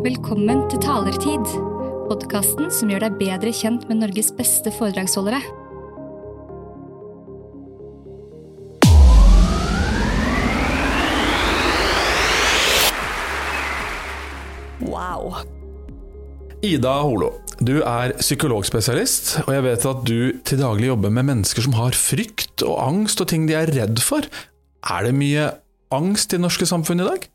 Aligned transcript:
Velkommen 0.00 0.62
til 0.72 0.80
Talertid, 0.80 1.42
podkasten 2.08 2.70
som 2.72 2.88
gjør 2.88 3.02
deg 3.04 3.16
bedre 3.18 3.50
kjent 3.52 3.82
med 3.84 3.98
Norges 4.00 4.30
beste 4.32 4.70
foredragsholdere. 4.72 5.36
Wow. 14.80 15.42
Ida 16.64 16.94
Holo, 17.04 17.34
du 17.60 17.82
er 17.84 18.14
psykologspesialist, 18.22 19.34
og 19.44 19.52
jeg 19.52 19.66
vet 19.68 19.84
at 19.90 20.06
du 20.08 20.40
til 20.48 20.62
daglig 20.62 20.88
jobber 20.94 21.12
med 21.12 21.28
mennesker 21.34 21.68
som 21.68 21.76
har 21.76 21.92
frykt 21.92 22.64
og 22.64 22.80
angst 22.86 23.20
og 23.20 23.28
ting 23.34 23.44
de 23.50 23.58
er 23.60 23.68
redd 23.76 24.00
for. 24.00 24.24
Er 24.80 25.04
det 25.04 25.12
mye 25.20 25.50
angst 25.92 26.32
i 26.32 26.40
det 26.40 26.46
norske 26.46 26.70
samfunnet 26.72 27.04
i 27.04 27.12
dag? 27.12 27.28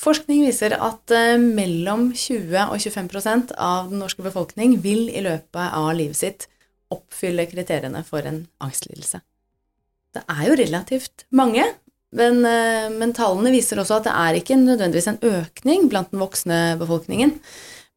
Forskning 0.00 0.44
viser 0.46 0.74
at 0.78 1.12
eh, 1.14 1.36
mellom 1.40 2.10
20 2.16 2.56
og 2.64 2.78
25% 2.80 3.52
av 3.58 3.90
den 3.90 4.02
norske 4.02 4.24
befolkning 4.24 4.78
vil 4.84 5.08
i 5.12 5.22
løpet 5.24 5.76
av 5.76 5.92
livet 5.98 6.18
sitt 6.18 6.48
oppfylle 6.92 7.46
kriteriene 7.48 8.02
for 8.06 8.26
en 8.28 8.44
angstlidelse. 8.62 9.22
Det 10.12 10.24
er 10.28 10.42
jo 10.48 10.56
relativt 10.58 11.24
mange, 11.32 11.64
men, 12.12 12.42
eh, 12.44 12.88
men 12.92 13.14
tallene 13.16 13.52
viser 13.54 13.80
også 13.80 14.00
at 14.00 14.08
det 14.08 14.16
er 14.24 14.40
ikke 14.40 14.58
nødvendigvis 14.60 15.08
en 15.12 15.22
økning 15.22 15.86
blant 15.92 16.12
den 16.12 16.20
voksne 16.20 16.58
befolkningen. 16.80 17.38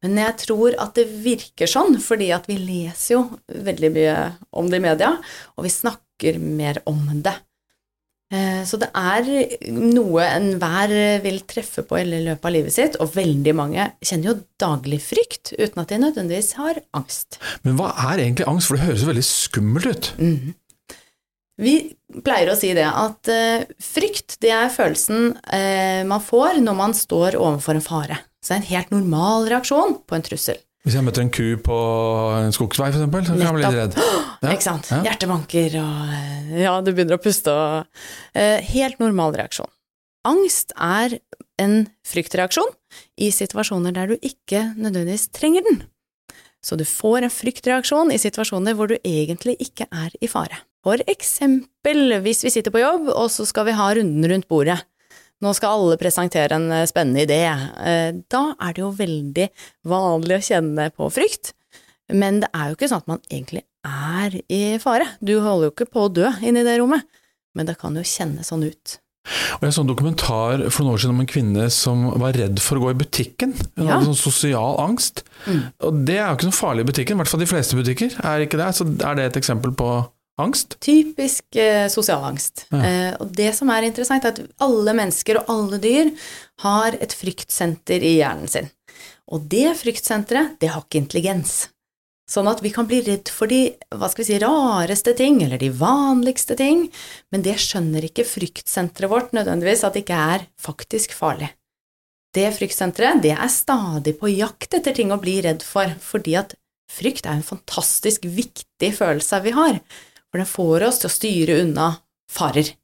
Men 0.04 0.20
jeg 0.20 0.36
tror 0.44 0.76
at 0.80 0.94
det 0.96 1.08
virker 1.24 1.68
sånn, 1.70 1.96
fordi 2.02 2.30
at 2.34 2.46
vi 2.48 2.58
leser 2.60 3.16
jo 3.16 3.22
veldig 3.48 3.90
mye 3.94 4.16
om 4.56 4.68
det 4.70 4.80
i 4.80 4.84
media, 4.84 5.14
og 5.56 5.66
vi 5.66 5.72
snakker 5.72 6.38
mer 6.40 6.82
om 6.88 7.00
det. 7.24 7.34
Eh, 8.32 8.64
Så 8.66 8.78
det 8.82 8.88
er 8.90 9.22
noe 9.70 10.24
enhver 10.26 11.22
vil 11.22 11.40
treffe 11.46 11.84
på 11.86 12.00
i 12.00 12.04
løpet 12.10 12.44
av 12.44 12.52
livet 12.56 12.74
sitt, 12.74 12.96
og 12.98 13.12
veldig 13.14 13.54
mange 13.54 13.84
kjenner 14.02 14.32
jo 14.32 14.40
daglig 14.58 14.98
frykt 15.04 15.52
uten 15.54 15.82
at 15.82 15.88
de 15.92 16.00
nødvendigvis 16.02 16.54
har 16.58 16.80
angst. 16.98 17.38
Men 17.62 17.78
hva 17.78 17.92
er 18.10 18.24
egentlig 18.24 18.48
angst, 18.50 18.66
for 18.66 18.76
det 18.76 18.86
høres 18.88 19.04
jo 19.04 19.10
veldig 19.12 19.26
skummelt 19.30 19.86
ut. 19.86 20.12
Mhm. 20.18 20.54
Vi 21.56 21.96
pleier 22.20 22.50
å 22.52 22.56
si 22.58 22.74
det 22.76 22.84
at 22.84 23.28
eh, 23.32 23.62
frykt, 23.80 24.36
det 24.44 24.50
er 24.52 24.68
følelsen 24.68 25.38
eh, 25.48 26.02
man 26.04 26.20
får 26.20 26.58
når 26.60 26.76
man 26.76 26.92
står 26.92 27.38
overfor 27.40 27.78
en 27.78 27.86
fare. 27.86 28.18
Så 28.44 28.50
det 28.52 28.56
er 28.56 28.60
en 28.60 28.72
helt 28.74 28.90
normal 28.92 29.48
reaksjon 29.48 29.96
på 30.04 30.18
en 30.18 30.26
trussel. 30.26 30.58
Hvis 30.86 30.94
jeg 30.94 31.02
møter 31.02 31.24
en 31.24 31.32
ku 31.34 31.46
på 31.66 31.76
en 32.38 32.52
skogsvei, 32.54 32.92
eksempel, 32.92 33.24
så 33.26 33.34
kan 33.34 33.42
jeg 33.42 33.54
bli 33.56 33.64
litt 33.64 33.74
redd. 33.74 33.96
Ja, 34.44 34.52
Ikke 34.52 34.62
sant? 34.68 34.86
ja. 34.92 35.00
Hjertet 35.08 35.30
banker, 35.32 35.72
og 35.80 36.12
eh, 36.14 36.52
ja, 36.62 36.76
du 36.84 36.92
begynner 36.92 37.18
å 37.18 37.22
puste 37.24 37.50
og 37.50 38.04
eh, 38.38 38.62
Helt 38.70 39.00
normal 39.02 39.34
reaksjon. 39.34 39.66
Angst 40.30 40.70
er 40.78 41.16
en 41.62 41.74
fryktreaksjon 42.06 42.70
i 43.18 43.32
situasjoner 43.34 43.94
der 43.96 44.12
du 44.12 44.16
ikke 44.20 44.62
nødvendigvis 44.76 45.26
trenger 45.34 45.66
den. 45.66 45.82
Så 46.62 46.78
du 46.78 46.84
får 46.86 47.26
en 47.26 47.34
fryktreaksjon 47.34 48.14
i 48.14 48.18
situasjoner 48.22 48.78
hvor 48.78 48.90
du 48.90 48.96
egentlig 49.00 49.56
ikke 49.62 49.86
er 49.90 50.14
i 50.22 50.30
fare. 50.30 50.62
For 50.86 51.02
eksempel 51.10 52.20
hvis 52.22 52.44
vi 52.46 52.52
sitter 52.54 52.74
på 52.74 52.82
jobb, 52.82 53.10
og 53.10 53.26
så 53.34 53.46
skal 53.48 53.66
vi 53.66 53.74
ha 53.78 53.90
runden 53.98 54.30
rundt 54.30 54.46
bordet. 54.50 54.78
Nå 55.44 55.52
skal 55.56 55.74
alle 55.76 55.98
presentere 56.00 56.56
en 56.56 56.70
eh, 56.72 56.86
spennende 56.88 57.26
idé. 57.26 57.42
Eh, 57.44 58.12
Da 58.32 58.42
er 58.60 58.72
det 58.76 58.82
jo 58.82 58.92
veldig 58.96 59.48
vanlig 59.84 60.38
å 60.38 60.44
kjenne 60.48 60.88
på 60.96 61.10
frykt. 61.12 61.52
Men 62.12 62.40
det 62.40 62.48
er 62.54 62.70
jo 62.70 62.76
ikke 62.78 62.88
sånn 62.88 63.02
at 63.02 63.10
man 63.10 63.20
egentlig 63.30 63.64
er 63.86 64.36
i 64.48 64.78
fare. 64.82 65.08
Du 65.20 65.34
holder 65.42 65.68
jo 65.68 65.74
ikke 65.74 65.90
på 65.90 66.06
å 66.06 66.12
dø 66.12 66.30
inne 66.42 66.62
i 66.62 66.66
det 66.66 66.78
rommet, 66.80 67.02
men 67.54 67.66
det 67.66 67.76
kan 67.80 67.94
jo 67.98 68.04
kjennes 68.06 68.46
sånn 68.52 68.64
ut. 68.66 68.98
Og 69.58 69.64
Jeg 69.66 69.74
så 69.74 69.82
en 69.82 69.88
dokumentar 69.90 70.60
for 70.70 70.84
noen 70.86 70.94
år 70.94 71.00
siden 71.02 71.14
om 71.16 71.20
en 71.24 71.26
kvinne 71.30 71.64
som 71.74 72.04
var 72.22 72.36
redd 72.38 72.60
for 72.62 72.78
å 72.78 72.84
gå 72.84 72.90
i 72.92 72.98
butikken. 73.00 73.56
Hun 73.76 73.86
Ja. 73.88 73.96
hadde 73.98 74.06
sånn 74.06 74.20
sosial 74.22 74.78
angst. 74.78 75.24
Mm. 75.46 75.72
Og 75.82 76.04
det 76.06 76.16
er 76.20 76.28
jo 76.30 76.36
ikke 76.36 76.46
noe 76.50 76.60
farlig 76.62 76.80
i 76.86 76.90
butikken, 76.92 77.16
i 77.16 77.18
hvert 77.24 77.28
fall 77.32 77.40
de 77.42 77.50
fleste 77.50 77.74
butikker. 77.74 78.14
Er 78.22 78.46
ikke 78.46 78.56
det? 78.62 78.70
Så 78.78 78.86
er 78.86 79.14
det 79.18 79.24
et 79.34 79.42
eksempel 79.42 79.74
på 79.74 79.88
angst? 80.40 80.76
Typisk 80.84 81.56
eh, 81.56 81.86
sosial 81.92 82.24
angst. 82.28 82.66
Ja. 82.70 82.82
Eh, 82.82 83.12
og 83.20 83.32
det 83.36 83.52
som 83.56 83.70
er 83.72 83.86
interessant, 83.88 84.26
er 84.26 84.34
at 84.34 84.62
alle 84.62 84.96
mennesker 84.96 85.40
og 85.40 85.52
alle 85.52 85.80
dyr 85.82 86.12
har 86.64 86.98
et 87.00 87.14
fryktsenter 87.16 88.04
i 88.04 88.18
hjernen 88.18 88.50
sin. 88.50 88.70
Og 89.32 89.48
det 89.50 89.72
fryktsenteret, 89.80 90.58
det 90.62 90.70
har 90.72 90.84
ikke 90.84 91.02
intelligens. 91.02 91.66
Sånn 92.26 92.48
at 92.50 92.58
vi 92.62 92.72
kan 92.74 92.88
bli 92.90 92.98
redd 93.06 93.30
for 93.30 93.46
de 93.50 93.60
hva 93.94 94.08
skal 94.10 94.24
vi 94.24 94.28
si, 94.32 94.38
rareste 94.42 95.12
ting, 95.18 95.38
eller 95.44 95.60
de 95.62 95.70
vanligste 95.70 96.56
ting, 96.58 96.88
men 97.30 97.44
det 97.46 97.54
skjønner 97.62 98.08
ikke 98.08 98.26
fryktsenteret 98.26 99.10
vårt 99.12 99.36
nødvendigvis 99.36 99.84
at 99.86 99.94
det 99.94 100.02
ikke 100.02 100.24
er 100.34 100.46
faktisk 100.58 101.14
farlig. 101.14 101.52
Det 102.34 102.48
fryktsenteret, 102.52 103.22
det 103.22 103.32
er 103.36 103.52
stadig 103.52 104.16
på 104.18 104.28
jakt 104.32 104.74
etter 104.76 104.96
ting 104.96 105.14
å 105.14 105.20
bli 105.22 105.38
redd 105.46 105.62
for, 105.64 105.94
fordi 106.02 106.34
at 106.42 106.56
frykt 106.90 107.30
er 107.30 107.38
en 107.38 107.46
fantastisk 107.46 108.26
viktig 108.26 108.90
følelse 108.98 109.40
vi 109.46 109.54
har, 109.54 109.78
for 110.36 110.44
den 110.44 110.52
får 110.52 110.88
oss 110.88 111.00
til 111.00 111.08
å 111.08 111.16
styre 111.16 111.60
unna 111.64 111.90
farer. 112.30 112.74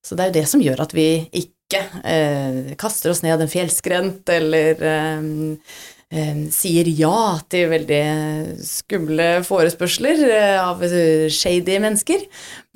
Så 0.00 0.16
det 0.16 0.24
er 0.24 0.30
jo 0.30 0.38
det 0.38 0.48
som 0.48 0.62
gjør 0.64 0.80
at 0.86 0.94
vi 0.96 1.08
ikke 1.36 1.82
eh, 2.08 2.74
kaster 2.80 3.12
oss 3.12 3.22
ned 3.22 3.42
en 3.42 3.50
fjellskrent, 3.50 4.28
eller 4.32 4.80
eh, 4.80 5.26
eh, 6.08 6.38
sier 6.54 6.88
ja 6.96 7.36
til 7.52 7.68
veldig 7.74 8.04
skumle 8.64 9.28
forespørsler 9.44 10.24
eh, 10.30 10.56
av 10.56 10.80
shady 11.28 11.76
mennesker. 11.84 12.24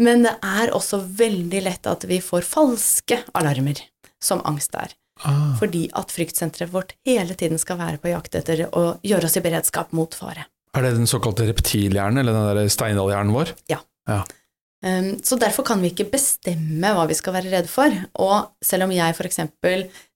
Men 0.05 0.27
det 0.29 0.37
er 0.45 0.75
også 0.77 1.01
veldig 1.01 1.65
lett 1.65 1.89
at 1.89 2.05
vi 2.11 2.21
får 2.21 2.45
falske 2.45 3.23
alarmer, 3.33 3.81
som 4.21 4.45
angst 4.45 4.77
er. 4.77 4.93
Ah. 5.25 5.55
Fordi 5.57 5.87
at 5.97 6.13
fryktsenteret 6.13 6.75
vårt 6.75 6.93
hele 7.07 7.39
tiden 7.39 7.61
skal 7.63 7.79
være 7.81 8.03
på 8.03 8.13
jakt 8.13 8.37
etter 8.37 8.67
å 8.75 8.99
gjøre 9.07 9.31
oss 9.31 9.39
i 9.41 9.45
beredskap 9.47 9.97
mot 9.97 10.13
fare. 10.13 10.51
Er 10.75 10.83
det 10.83 10.97
den 10.97 11.09
såkalte 11.09 11.47
reptilhjernen, 11.47 12.19
eller 12.21 12.35
den 12.35 12.49
der 12.59 12.73
Steindal-hjernen 12.73 13.33
vår? 13.33 13.55
Um, 14.85 15.15
Så 15.25 15.39
derfor 15.41 15.65
kan 15.65 15.81
vi 15.81 15.91
ikke 15.93 16.11
bestemme 16.13 16.91
hva 16.93 17.07
vi 17.09 17.17
skal 17.17 17.37
være 17.39 17.53
redde 17.53 17.71
for. 17.73 17.93
Og 18.21 18.51
selv 18.65 18.87
om 18.87 18.93
jeg 18.93 19.17
f.eks. 19.17 19.41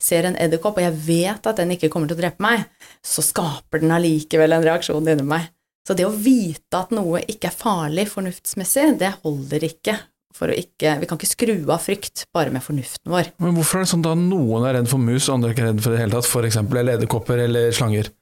ser 0.03 0.29
en 0.29 0.37
edderkopp, 0.37 0.77
og 0.77 0.85
jeg 0.85 0.99
vet 1.07 1.49
at 1.49 1.63
den 1.63 1.73
ikke 1.77 1.89
kommer 1.93 2.11
til 2.11 2.19
å 2.19 2.21
drepe 2.21 2.45
meg, 2.45 2.67
så 3.05 3.25
skaper 3.25 3.81
den 3.81 3.95
allikevel 3.97 4.57
en 4.57 4.67
reaksjon 4.67 5.09
inni 5.09 5.25
meg. 5.25 5.49
Så 5.89 5.97
det 5.97 6.05
å 6.05 6.13
vite 6.13 6.77
at 6.77 6.93
noe 6.93 7.23
ikke 7.25 7.49
er 7.49 7.57
farlig 7.57 8.11
fornuftsmessig, 8.13 8.91
det 9.01 9.15
holder 9.23 9.65
ikke. 9.71 9.97
For 10.37 10.53
å 10.53 10.55
ikke, 10.55 10.99
vi 11.01 11.07
kan 11.09 11.19
ikke 11.19 11.31
skru 11.31 11.55
av 11.65 11.81
frykt 11.83 12.27
bare 12.37 12.53
med 12.55 12.63
fornuften 12.63 13.09
vår. 13.11 13.33
Men 13.43 13.57
hvorfor 13.57 13.81
er 13.81 13.87
det 13.87 13.93
sånn 13.95 14.05
da 14.05 14.13
noen 14.15 14.69
er 14.69 14.77
redd 14.77 14.91
for 14.91 15.01
mus, 15.03 15.25
og 15.27 15.39
andre 15.39 15.51
er 15.51 15.57
ikke 15.57 15.69
redd 15.71 15.81
for 15.83 15.95
det 15.95 16.03
hele 16.03 16.15
tatt? 16.15 16.29
For 16.29 16.47
eksempel 16.47 16.83
eller 16.83 16.99
edderkopper 16.99 17.41
eller 17.49 17.73
slanger? 17.75 18.13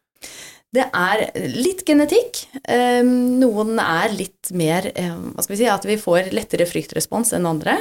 Det 0.74 0.86
er 0.90 1.26
litt 1.54 1.84
genetikk. 1.86 2.42
Eh, 2.68 3.02
Noen 3.06 3.78
er 3.80 4.14
litt 4.14 4.50
mer 4.56 4.90
eh, 4.94 5.12
Hva 5.14 5.44
skal 5.44 5.54
vi 5.54 5.60
si 5.62 5.68
At 5.70 5.86
vi 5.88 5.98
får 6.00 6.32
lettere 6.34 6.66
fryktrespons 6.68 7.32
enn 7.36 7.48
andre. 7.48 7.78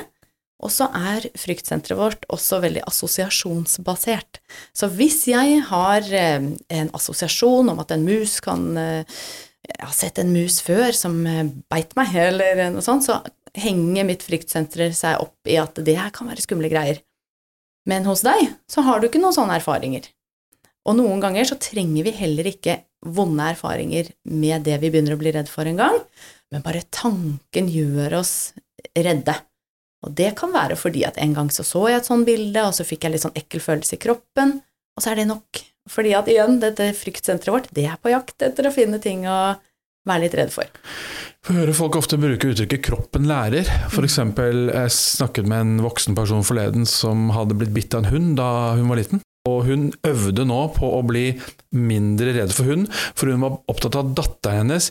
Og 0.63 0.72
så 0.72 0.88
er 0.96 1.25
fryktsenteret 1.38 2.00
vårt 2.00 2.28
også 2.31 2.62
veldig 2.63 2.85
assosiasjonsbasert. 2.88 4.40
Så 4.72 4.88
hvis 4.94 5.25
jeg 5.28 5.59
har 5.72 6.06
eh, 6.07 6.51
en 6.79 6.94
assosiasjon 6.96 7.73
om 7.73 7.81
at 7.84 7.91
en 7.91 8.06
mus 8.07 8.38
kan 8.46 8.69
eh, 8.79 9.25
Jeg 9.66 9.81
har 9.81 9.96
sett 9.97 10.22
en 10.22 10.29
mus 10.29 10.59
før 10.62 10.94
som 10.94 11.23
beit 11.73 11.96
meg, 11.97 12.12
eller 12.13 12.67
noe 12.69 12.84
sånt, 12.85 13.07
så 13.07 13.16
henger 13.57 14.06
mitt 14.06 14.22
fryktsenter 14.22 14.91
seg 14.94 15.17
opp 15.23 15.50
i 15.50 15.56
at 15.57 15.79
det 15.81 15.96
her 15.97 16.12
kan 16.13 16.29
være 16.29 16.44
skumle 16.44 16.69
greier. 16.69 17.00
Men 17.90 18.06
hos 18.06 18.22
deg 18.25 18.52
så 18.69 18.84
har 18.85 19.02
du 19.02 19.07
ikke 19.07 19.22
noen 19.23 19.34
sånne 19.34 19.57
erfaringer. 19.57 20.06
Og 20.85 20.97
noen 21.00 21.22
ganger 21.23 21.47
så 21.50 21.57
trenger 21.62 22.06
vi 22.06 22.13
heller 22.13 22.50
ikke 22.51 22.79
vonde 23.06 23.50
erfaringer 23.53 24.12
med 24.29 24.66
det 24.66 24.78
vi 24.81 24.91
begynner 24.94 25.16
å 25.16 25.22
bli 25.22 25.34
redd 25.34 25.50
for 25.50 25.68
en 25.69 25.79
gang, 25.81 25.97
men 26.53 26.63
bare 26.66 26.85
tanken 26.94 27.69
gjør 27.72 28.19
oss 28.22 28.53
redde. 28.94 29.35
Og 30.06 30.13
det 30.18 30.35
kan 30.38 30.53
være 30.53 30.78
fordi 30.78 31.06
at 31.07 31.18
en 31.22 31.34
gang 31.34 31.49
så 31.53 31.66
så 31.66 31.87
jeg 31.90 32.02
et 32.02 32.09
sånt 32.09 32.28
bilde, 32.28 32.61
og 32.61 32.76
så 32.78 32.85
fikk 32.85 33.05
jeg 33.05 33.16
litt 33.16 33.26
sånn 33.26 33.37
ekkel 33.37 33.64
følelse 33.64 33.97
i 33.97 34.03
kroppen, 34.05 34.59
og 34.96 35.03
så 35.03 35.11
er 35.11 35.22
det 35.22 35.29
nok. 35.32 35.64
Fordi 35.90 36.16
at 36.17 36.29
igjen, 36.29 36.59
dette 36.61 36.93
fryktsenteret 36.97 37.53
vårt, 37.53 37.70
det 37.78 37.87
er 37.90 38.02
på 38.02 38.14
jakt 38.14 38.46
etter 38.46 38.70
å 38.70 38.73
finne 38.73 39.02
ting 39.02 39.26
å 39.29 39.58
være 40.05 40.26
litt 40.26 40.37
redd 40.37 40.53
for. 40.53 40.70
Jeg 41.46 41.59
hører 41.59 41.78
folk 41.78 41.97
ofte 41.97 42.17
bruke 42.17 42.49
uttrykket 42.49 42.82
'kroppen 42.85 43.28
lærer'. 43.29 43.70
For 43.93 44.05
eksempel, 44.05 44.70
jeg 44.73 44.93
snakket 44.93 45.46
med 45.46 45.61
en 45.61 45.76
voksen 45.85 46.17
person 46.17 46.46
forleden 46.46 46.85
som 46.90 47.29
hadde 47.29 47.58
blitt 47.58 47.73
bitt 47.73 47.93
av 47.93 48.05
en 48.05 48.11
hund 48.14 48.37
da 48.37 48.73
hun 48.78 48.90
var 48.90 49.02
liten. 49.02 49.24
Og 49.46 49.66
hun 49.68 49.90
øvde 50.08 50.46
nå 50.47 50.62
på 50.76 50.90
å 50.97 51.02
bli 51.06 51.26
mindre 51.76 52.34
redd 52.38 52.53
for 52.56 52.70
hund, 52.72 52.88
for 53.14 53.30
hun 53.30 53.44
var 53.46 53.59
opptatt 53.72 53.97
av 53.97 54.08
at 54.08 54.16
datteren 54.18 54.64
hennes 54.66 54.90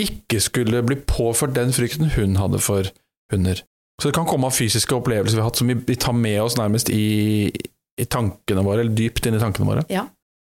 ikke 0.00 0.40
skulle 0.42 0.82
bli 0.84 0.98
påført 1.08 1.54
den 1.56 1.72
frykten 1.72 2.10
hun 2.16 2.36
hadde 2.40 2.60
for 2.62 2.90
hunder. 3.32 3.62
Så 4.00 4.10
det 4.10 4.16
kan 4.16 4.26
komme 4.26 4.50
av 4.50 4.56
fysiske 4.56 4.96
opplevelser 4.96 5.38
vi 5.38 5.42
har 5.42 5.48
hatt 5.48 5.60
som 5.60 5.70
vi, 5.70 5.96
tar 5.96 6.16
med 6.18 6.40
oss 6.42 6.58
nærmest 6.58 6.90
i, 6.90 7.46
i 8.00 8.06
tankene 8.10 8.64
våre, 8.66 8.82
eller 8.82 8.96
dypt 8.98 9.28
inn 9.28 9.38
i 9.38 9.42
tankene 9.42 9.68
våre. 9.68 9.84
Ja, 9.92 10.08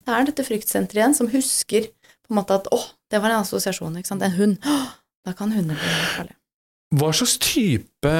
det 0.04 0.14
er 0.14 0.26
dette 0.26 0.46
fryktsenteret 0.46 1.00
igjen 1.04 1.16
som 1.16 1.30
husker 1.30 1.86
på 1.86 2.34
en 2.34 2.40
måte 2.40 2.58
at 2.58 2.66
åh, 2.74 2.88
det 3.12 3.22
var 3.22 3.32
en 3.32 3.44
assosiasjon, 3.44 4.00
ikke 4.00 4.10
sant, 4.10 4.26
en 4.26 4.34
hund, 4.34 4.58
åh, 4.66 4.90
da 5.24 5.36
kan 5.38 5.54
hunder 5.54 5.78
bli 5.78 5.94
farlige. 6.16 6.38
Hva 6.88 7.10
slags 7.12 7.34
type 7.44 8.10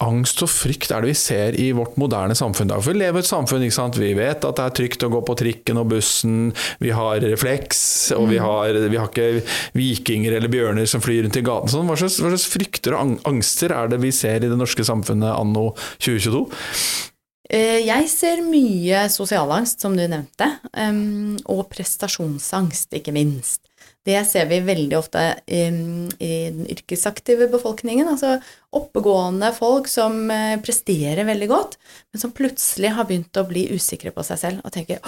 angst 0.00 0.40
og 0.40 0.48
frykt 0.48 0.94
er 0.94 1.04
det 1.04 1.10
vi 1.10 1.16
ser 1.18 1.56
i 1.60 1.66
vårt 1.76 1.98
moderne 2.00 2.32
samfunn 2.38 2.70
Da? 2.70 2.78
For 2.80 2.94
vi 2.94 3.02
lever 3.02 3.20
i 3.20 3.24
et 3.24 3.28
samfunn, 3.28 3.64
ikke 3.66 3.76
sant? 3.76 3.98
vi 4.00 4.14
vet 4.16 4.46
at 4.48 4.56
det 4.56 4.64
er 4.64 4.76
trygt 4.78 5.04
å 5.04 5.10
gå 5.12 5.20
på 5.28 5.36
trikken 5.42 5.80
og 5.82 5.90
bussen, 5.92 6.38
vi 6.80 6.94
har 6.96 7.20
refleks, 7.20 7.82
og 8.16 8.30
vi 8.32 8.38
har, 8.40 8.78
vi 8.88 8.96
har 8.96 9.10
ikke 9.10 9.44
vikinger 9.76 10.38
eller 10.38 10.52
bjørner 10.52 10.88
som 10.88 11.04
flyr 11.04 11.26
rundt 11.26 11.36
i 11.36 11.44
gaten. 11.44 11.72
Sånn. 11.74 11.84
Hva, 11.90 11.98
slags, 12.00 12.16
hva 12.24 12.32
slags 12.32 12.48
frykter 12.48 12.96
og 12.96 13.18
angster 13.28 13.76
er 13.76 13.92
det 13.92 14.00
vi 14.00 14.14
ser 14.16 14.40
i 14.40 14.48
det 14.48 14.56
norske 14.56 14.88
samfunnet 14.88 15.28
anno 15.36 15.74
2022? 15.98 16.46
Eh, 17.52 17.84
jeg 17.84 18.08
ser 18.08 18.40
mye 18.46 19.04
sosialangst, 19.12 19.84
som 19.84 19.92
du 19.92 20.06
nevnte, 20.08 20.48
og 21.44 21.66
prestasjonsangst, 21.76 22.88
ikke 22.96 23.12
minst. 23.12 23.63
Det 24.04 24.18
ser 24.28 24.50
vi 24.50 24.58
veldig 24.60 24.98
ofte 24.98 25.20
i, 25.48 25.62
i 26.20 26.32
den 26.52 26.66
yrkesaktive 26.68 27.48
befolkningen. 27.52 28.10
Altså 28.12 28.36
oppegående 28.76 29.48
folk 29.56 29.88
som 29.88 30.26
eh, 30.32 30.58
presterer 30.60 31.24
veldig 31.24 31.48
godt, 31.48 31.78
men 32.12 32.20
som 32.20 32.34
plutselig 32.36 32.92
har 32.98 33.08
begynt 33.08 33.40
å 33.40 33.46
bli 33.48 33.70
usikre 33.72 34.12
på 34.12 34.26
seg 34.26 34.42
selv 34.42 34.66
og 34.66 34.74
tenker 34.76 35.00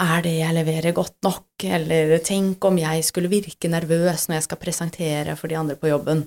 er 0.00 0.22
det 0.24 0.36
jeg 0.38 0.56
leverer 0.56 0.94
godt 0.96 1.16
nok, 1.26 1.64
eller 1.66 2.14
tenk 2.24 2.64
om 2.64 2.78
jeg 2.80 3.02
skulle 3.04 3.30
virke 3.32 3.68
nervøs 3.68 4.28
når 4.28 4.38
jeg 4.38 4.46
skal 4.46 4.60
presentere 4.62 5.34
for 5.36 5.50
de 5.50 5.58
andre 5.58 5.76
på 5.76 5.90
jobben. 5.90 6.24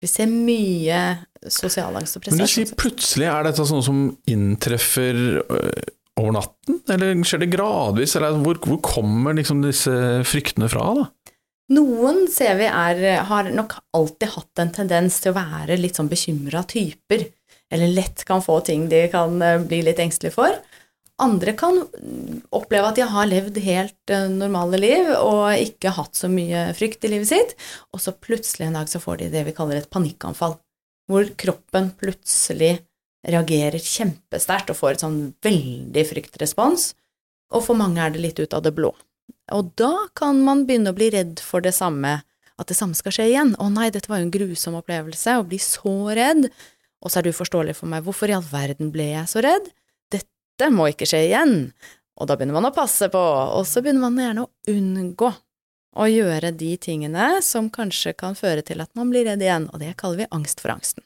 Vi 0.00 0.08
ser 0.08 0.28
mye 0.30 1.00
sosialangst 1.40 2.16
og 2.16 2.24
prestasjon. 2.24 2.40
Men 2.40 2.48
du 2.48 2.52
sier 2.52 2.76
plutselig, 2.78 3.26
er 3.28 3.48
dette 3.48 3.66
sånn 3.68 3.84
som 3.84 4.04
inntreffer 4.30 5.18
øh, 5.42 5.88
over 6.20 6.36
natten, 6.36 6.80
eller 6.92 7.24
skjer 7.26 7.42
det 7.44 7.50
gradvis, 7.52 8.14
eller 8.18 8.38
hvor, 8.44 8.60
hvor 8.64 8.80
kommer 8.84 9.36
liksom 9.36 9.64
disse 9.64 9.92
fryktene 10.28 10.70
fra, 10.72 10.86
da? 11.00 11.08
Noen 11.70 12.24
ser 12.32 12.56
vi 12.58 12.66
er, 12.66 13.00
har 13.28 13.50
nok 13.54 13.76
alltid 13.94 14.32
hatt 14.32 14.62
en 14.62 14.72
tendens 14.74 15.20
til 15.22 15.30
å 15.30 15.38
være 15.38 15.76
litt 15.78 16.00
sånn 16.00 16.10
bekymra 16.10 16.64
typer, 16.66 17.28
eller 17.70 17.92
lett 17.94 18.24
kan 18.26 18.42
få 18.42 18.58
ting 18.66 18.88
de 18.90 19.04
kan 19.12 19.36
eh, 19.42 19.60
bli 19.62 19.78
litt 19.86 20.00
engstelige 20.02 20.34
for. 20.34 20.56
Andre 21.22 21.52
kan 21.54 21.78
oppleve 22.56 22.88
at 22.88 22.98
de 22.98 23.04
har 23.06 23.28
levd 23.30 23.60
helt 23.62 24.12
eh, 24.12 24.26
normale 24.32 24.80
liv 24.82 25.12
og 25.14 25.52
ikke 25.60 25.92
hatt 25.94 26.18
så 26.18 26.30
mye 26.32 26.70
frykt 26.74 27.06
i 27.06 27.12
livet 27.12 27.30
sitt, 27.30 27.54
og 27.94 28.02
så 28.02 28.16
plutselig 28.18 28.66
en 28.66 28.80
dag 28.80 28.90
så 28.90 29.02
får 29.02 29.20
de 29.20 29.28
det 29.36 29.44
vi 29.46 29.54
kaller 29.54 29.78
et 29.78 29.90
panikkanfall, 29.92 30.56
hvor 31.10 31.30
kroppen 31.38 31.92
plutselig 32.00 32.80
reagerer 33.30 33.78
kjempesterkt 33.78 34.72
og 34.72 34.80
får 34.80 34.96
et 34.96 35.04
sånn 35.04 35.20
veldig 35.44 36.04
fryktrespons, 36.08 36.90
og 37.54 37.62
for 37.62 37.78
mange 37.78 38.02
er 38.02 38.14
det 38.14 38.24
litt 38.24 38.42
ut 38.42 38.58
av 38.58 38.66
det 38.66 38.74
blå. 38.74 38.90
Og 39.54 39.72
da 39.78 39.92
kan 40.16 40.40
man 40.46 40.64
begynne 40.68 40.92
å 40.92 40.96
bli 40.96 41.10
redd 41.14 41.40
for 41.44 41.64
det 41.64 41.74
samme, 41.76 42.20
at 42.60 42.68
det 42.68 42.76
samme 42.76 42.96
skal 42.98 43.14
skje 43.14 43.30
igjen. 43.32 43.54
Å 43.58 43.68
nei, 43.72 43.88
dette 43.92 44.10
var 44.10 44.20
jo 44.20 44.28
en 44.28 44.34
grusom 44.34 44.76
opplevelse, 44.78 45.38
å 45.40 45.46
bli 45.48 45.58
så 45.62 45.94
redd. 46.16 46.50
Og 47.00 47.10
så 47.10 47.20
er 47.20 47.26
det 47.26 47.34
uforståelig 47.34 47.78
for 47.78 47.90
meg, 47.90 48.04
hvorfor 48.06 48.30
i 48.30 48.36
all 48.36 48.46
verden 48.46 48.92
ble 48.94 49.10
jeg 49.14 49.30
så 49.32 49.42
redd? 49.44 49.70
Dette 50.12 50.68
må 50.74 50.90
ikke 50.90 51.08
skje 51.08 51.24
igjen. 51.30 51.54
Og 52.20 52.28
da 52.28 52.36
begynner 52.36 52.58
man 52.58 52.68
å 52.68 52.76
passe 52.76 53.08
på, 53.12 53.20
og 53.56 53.64
så 53.68 53.80
begynner 53.80 54.04
man 54.04 54.20
gjerne 54.20 54.44
å 54.44 54.74
unngå 54.74 55.30
å 55.90 56.06
gjøre 56.06 56.52
de 56.54 56.74
tingene 56.78 57.40
som 57.42 57.70
kanskje 57.72 58.12
kan 58.18 58.36
føre 58.38 58.62
til 58.66 58.82
at 58.84 58.92
man 58.98 59.10
blir 59.10 59.26
redd 59.26 59.42
igjen, 59.42 59.70
og 59.72 59.80
det 59.82 59.96
kaller 59.98 60.22
vi 60.22 60.34
angst 60.36 60.62
for 60.62 60.76
angsten. 60.76 61.02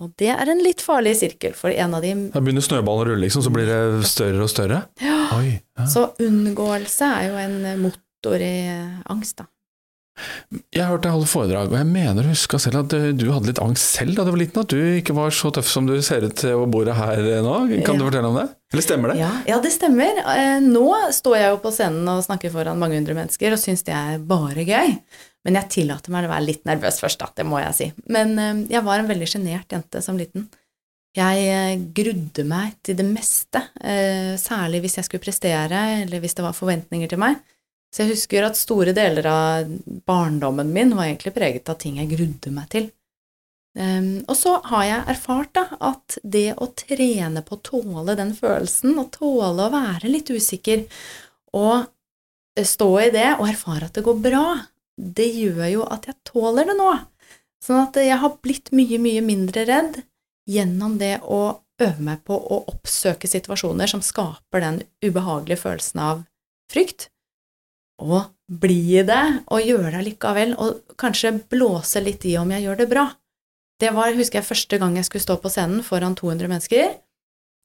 Og 0.00 0.12
det 0.20 0.30
er 0.32 0.48
en 0.48 0.62
litt 0.64 0.80
farlig 0.80 1.12
sirkel, 1.20 1.52
for 1.56 1.72
en 1.72 1.96
av 1.98 2.04
de 2.04 2.14
Da 2.32 2.40
begynner 2.40 2.64
snøballen 2.64 3.04
å 3.04 3.08
rulle, 3.10 3.24
liksom, 3.26 3.44
så 3.44 3.52
blir 3.52 3.68
det 3.68 4.08
større 4.08 4.46
og 4.46 4.52
større? 4.52 4.84
Ja. 5.04 5.18
Oi, 5.36 5.58
ja. 5.76 5.88
Så 5.90 6.08
unngåelse 6.22 7.10
er 7.18 7.28
jo 7.28 7.40
en 7.42 7.82
motor 7.82 8.40
i 8.40 8.54
angst, 9.12 9.42
da. 9.42 9.48
Jeg 10.76 10.84
hørte 10.84 11.06
deg 11.06 11.14
holde 11.14 11.28
foredrag, 11.28 11.70
og 11.72 11.78
jeg 11.78 11.88
mener 11.88 12.26
å 12.26 12.32
huske 12.34 12.58
selv 12.60 12.82
at 12.82 12.94
du 13.16 13.24
hadde 13.32 13.48
litt 13.48 13.60
angst 13.62 13.96
selv 13.96 14.18
da 14.18 14.26
du 14.26 14.32
var 14.34 14.42
liten? 14.42 14.60
At 14.60 14.72
du 14.72 14.98
ikke 14.98 15.16
var 15.16 15.32
så 15.34 15.50
tøff 15.56 15.70
som 15.70 15.88
du 15.88 15.94
ser 16.04 16.26
ut 16.28 16.36
til 16.38 16.60
å 16.60 16.66
bore 16.70 16.94
her 16.96 17.22
nå? 17.44 17.54
Kan 17.80 17.96
ja. 17.96 17.96
du 17.96 18.04
fortelle 18.04 18.28
om 18.28 18.36
det? 18.36 18.46
Eller 18.74 18.84
stemmer 18.84 19.12
det? 19.12 19.18
Ja, 19.22 19.30
ja, 19.48 19.58
det 19.64 19.72
stemmer. 19.72 20.20
Eh, 20.34 20.58
nå 20.64 20.86
står 21.16 21.38
jeg 21.40 21.54
jo 21.54 21.60
på 21.64 21.72
scenen 21.74 22.08
og 22.12 22.22
snakker 22.28 22.52
foran 22.52 22.80
mange 22.80 23.00
hundre 23.00 23.16
mennesker 23.16 23.56
og 23.56 23.60
syns 23.60 23.84
det 23.88 23.96
er 23.96 24.20
bare 24.20 24.66
gøy. 24.68 24.98
Men 25.42 25.58
jeg 25.58 25.70
tillater 25.76 26.14
meg 26.14 26.26
å 26.26 26.32
være 26.32 26.46
litt 26.46 26.66
nervøs 26.68 27.00
først, 27.02 27.18
da, 27.22 27.30
det 27.36 27.46
må 27.48 27.58
jeg 27.62 27.78
si. 27.78 27.88
Men 28.14 28.36
eh, 28.38 28.66
jeg 28.76 28.84
var 28.86 29.02
en 29.02 29.10
veldig 29.10 29.28
sjenert 29.28 29.74
jente 29.74 30.02
som 30.04 30.18
liten. 30.18 30.46
Jeg 31.16 31.48
eh, 31.52 31.80
grudde 31.92 32.44
meg 32.48 32.78
til 32.86 32.96
det 33.00 33.06
meste, 33.08 33.66
eh, 33.82 34.32
særlig 34.40 34.84
hvis 34.84 35.00
jeg 35.00 35.08
skulle 35.08 35.24
prestere, 35.24 35.82
eller 36.04 36.22
hvis 36.22 36.38
det 36.38 36.46
var 36.46 36.56
forventninger 36.56 37.10
til 37.10 37.20
meg. 37.20 37.42
Så 37.92 38.04
jeg 38.04 38.14
husker 38.14 38.46
at 38.46 38.56
store 38.56 38.94
deler 38.96 39.26
av 39.28 39.72
barndommen 40.08 40.70
min 40.72 40.94
var 40.96 41.10
egentlig 41.10 41.34
preget 41.36 41.68
av 41.68 41.76
ting 41.82 41.98
jeg 42.00 42.14
grudde 42.14 42.52
meg 42.54 42.70
til. 42.72 42.88
Um, 43.72 44.20
og 44.28 44.36
så 44.36 44.58
har 44.68 44.84
jeg 44.84 45.04
erfart 45.14 45.52
da, 45.56 45.62
at 45.80 46.16
det 46.24 46.50
å 46.60 46.68
trene 46.76 47.40
på 47.44 47.56
å 47.56 47.62
tåle 47.64 48.16
den 48.16 48.34
følelsen, 48.36 48.98
og 49.00 49.12
tåle 49.14 49.66
å 49.66 49.72
være 49.72 50.10
litt 50.12 50.32
usikker, 50.32 50.84
og 51.56 51.88
stå 52.52 52.90
i 53.00 53.12
det 53.12 53.30
og 53.38 53.46
erfare 53.48 53.88
at 53.88 53.96
det 53.96 54.04
går 54.04 54.18
bra, 54.24 54.44
det 54.96 55.28
gjør 55.32 55.64
jo 55.70 55.86
at 55.88 56.08
jeg 56.08 56.18
tåler 56.28 56.68
det 56.68 56.76
nå. 56.78 56.90
Sånn 57.62 57.84
at 57.84 57.98
jeg 58.02 58.18
har 58.18 58.38
blitt 58.42 58.72
mye, 58.74 58.98
mye 59.02 59.22
mindre 59.24 59.64
redd 59.68 60.00
gjennom 60.50 60.98
det 60.98 61.20
å 61.22 61.62
øve 61.82 62.04
meg 62.04 62.22
på 62.26 62.36
å 62.36 62.58
oppsøke 62.70 63.30
situasjoner 63.30 63.90
som 63.90 64.02
skaper 64.04 64.62
den 64.64 64.82
ubehagelige 65.04 65.62
følelsen 65.62 66.02
av 66.02 66.22
frykt, 66.72 67.08
og 68.02 68.32
bli 68.62 68.98
i 68.98 69.04
det 69.06 69.22
og 69.46 69.64
gjøre 69.64 69.94
det 69.96 70.04
likevel, 70.08 70.54
og 70.58 70.96
kanskje 71.00 71.36
blåse 71.52 72.02
litt 72.02 72.26
i 72.28 72.36
om 72.40 72.50
jeg 72.52 72.66
gjør 72.66 72.82
det 72.82 72.88
bra. 72.90 73.06
Det 73.82 73.90
var, 73.94 74.14
husker 74.14 74.40
jeg, 74.40 74.46
første 74.46 74.78
gang 74.78 74.98
jeg 74.98 75.08
skulle 75.08 75.24
stå 75.24 75.38
på 75.42 75.50
scenen 75.50 75.82
foran 75.86 76.16
200 76.18 76.50
mennesker. 76.50 76.92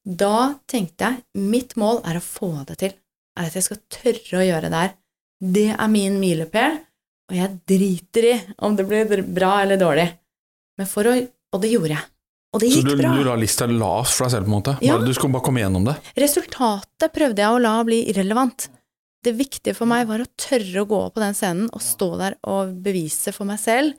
Da 0.07 0.57
tenkte 0.69 1.12
jeg 1.12 1.47
mitt 1.51 1.75
mål 1.77 2.01
er 2.07 2.19
å 2.19 2.24
få 2.24 2.53
det 2.69 2.79
til, 2.81 2.95
er 3.38 3.50
at 3.50 3.57
jeg 3.57 3.68
skal 3.68 3.81
tørre 3.91 4.39
å 4.39 4.45
gjøre 4.47 4.71
det 4.71 4.83
her. 4.85 4.95
Det 5.38 5.68
er 5.75 5.91
min 5.94 6.18
milepæl, 6.21 6.79
og 7.27 7.35
jeg 7.35 7.56
driter 7.68 8.27
i 8.29 8.35
om 8.63 8.75
det 8.77 8.85
blir 8.88 9.24
bra 9.24 9.57
eller 9.63 9.79
dårlig. 9.79 10.07
Men 10.77 10.89
for 10.89 11.09
å 11.09 11.18
Og 11.56 11.62
det 11.63 11.69
gjorde 11.71 11.94
jeg. 11.94 12.03
Og 12.53 12.59
det 12.59 12.69
gikk 12.71 12.83
bra. 12.83 12.91
Så 12.91 12.95
du, 12.95 13.01
bra. 13.01 13.12
du 13.15 13.27
la 13.27 13.35
lista 13.39 13.65
lavt 13.71 14.12
for 14.12 14.25
deg 14.25 14.33
selv, 14.33 14.47
på 14.47 14.51
en 14.51 14.56
måte? 14.57 14.74
Ja. 14.83 14.97
Du 15.00 15.13
skulle 15.15 15.35
bare 15.35 15.45
komme 15.45 15.62
gjennom 15.62 15.85
det? 15.88 15.95
Resultatet 16.19 17.13
prøvde 17.15 17.44
jeg 17.44 17.56
å 17.56 17.62
la 17.63 17.75
bli 17.88 18.01
irrelevant. 18.12 18.68
Det 19.24 19.33
viktige 19.35 19.75
for 19.77 19.89
meg 19.89 20.06
var 20.09 20.24
å 20.24 20.27
tørre 20.39 20.83
å 20.83 20.89
gå 20.89 21.00
opp 21.07 21.15
på 21.15 21.24
den 21.24 21.38
scenen 21.38 21.71
og 21.71 21.83
stå 21.83 22.09
der 22.19 22.38
og 22.51 22.75
bevise 22.83 23.33
for 23.35 23.50
meg 23.50 23.62
selv 23.63 23.95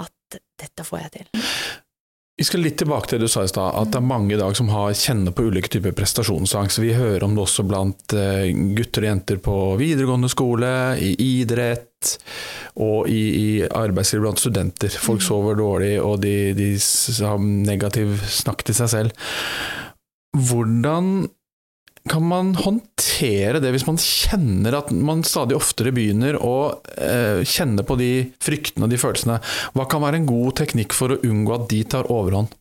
at 0.00 0.40
dette 0.60 0.86
får 0.88 1.04
jeg 1.04 1.12
til. 1.18 1.44
Vi 2.40 2.44
skal 2.48 2.62
litt 2.64 2.78
tilbake 2.80 3.04
til 3.04 3.18
det 3.20 3.26
du 3.28 3.32
sa 3.34 3.42
i 3.44 3.50
stad, 3.50 3.74
at 3.76 3.90
det 3.92 3.98
er 3.98 4.06
mange 4.08 4.32
i 4.32 4.38
dag 4.40 4.54
som 4.56 4.70
har, 4.72 4.94
kjenner 4.96 5.34
på 5.36 5.44
ulike 5.50 5.68
typer 5.68 5.92
prestasjonsangst. 5.92 6.78
Vi 6.80 6.94
hører 6.96 7.26
om 7.26 7.34
det 7.36 7.42
også 7.42 7.66
blant 7.68 8.14
eh, 8.16 8.46
gutter 8.78 9.04
og 9.04 9.10
jenter 9.10 9.40
på 9.44 9.56
videregående 9.76 10.30
skole, 10.32 10.70
i 11.04 11.10
idrett 11.20 12.14
og 12.80 13.10
i, 13.12 13.20
i 13.36 13.50
arbeidsliv 13.68 14.24
blant 14.24 14.40
studenter. 14.40 14.88
Folk 14.88 15.20
mm. 15.20 15.26
sover 15.26 15.60
dårlig, 15.60 15.92
og 16.00 16.22
de, 16.24 16.32
de 16.56 16.70
har 17.28 17.44
negativ 17.44 18.16
snakk 18.40 18.64
til 18.64 18.78
seg 18.80 18.92
selv. 18.94 19.28
Hvordan 20.32 21.28
kan 22.10 22.24
man 22.26 22.54
håndtere 22.58 23.60
det 23.62 23.70
hvis 23.74 23.86
man 23.86 23.98
kjenner 24.00 24.74
at 24.80 24.90
man 24.90 25.22
stadig 25.26 25.56
oftere 25.58 25.92
begynner 25.94 26.38
å 26.42 26.54
eh, 26.96 27.42
kjenne 27.46 27.84
på 27.86 27.96
de 28.00 28.10
fryktene 28.42 28.86
og 28.86 28.92
de 28.92 28.98
følelsene? 29.00 29.38
Hva 29.76 29.86
kan 29.90 30.02
være 30.02 30.20
en 30.20 30.30
god 30.30 30.56
teknikk 30.60 30.96
for 30.96 31.14
å 31.14 31.20
unngå 31.26 31.54
at 31.54 31.68
de 31.70 31.84
tar 31.94 32.10
overhånd? 32.10 32.56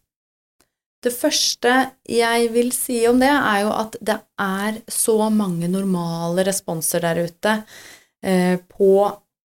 Det 0.99 1.13
første 1.15 1.73
jeg 2.11 2.49
vil 2.51 2.73
si 2.75 2.99
om 3.07 3.21
det, 3.21 3.31
er 3.31 3.63
jo 3.63 3.71
at 3.71 3.95
det 4.03 4.17
er 4.43 4.81
så 4.91 5.29
mange 5.31 5.69
normale 5.71 6.43
responser 6.47 7.05
der 7.05 7.23
ute 7.23 7.55
eh, 8.21 8.59
på 8.59 8.91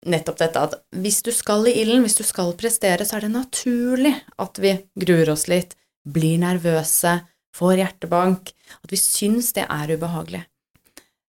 nettopp 0.10 0.42
dette 0.42 0.64
at 0.68 0.76
hvis 0.98 1.22
du 1.26 1.32
skal 1.34 1.68
i 1.70 1.76
ilden, 1.82 2.04
hvis 2.06 2.18
du 2.18 2.26
skal 2.26 2.52
prestere, 2.58 3.06
så 3.06 3.18
er 3.18 3.28
det 3.28 3.36
naturlig 3.36 4.14
at 4.42 4.60
vi 4.62 4.76
gruer 5.06 5.32
oss 5.34 5.48
litt, 5.52 5.78
blir 6.06 6.38
nervøse, 6.42 7.20
får 7.56 7.80
hjertebank, 7.82 8.52
at 8.84 8.92
vi 8.92 9.00
syns 9.00 9.54
det 9.56 9.66
er 9.70 9.96
ubehagelig. 9.96 10.44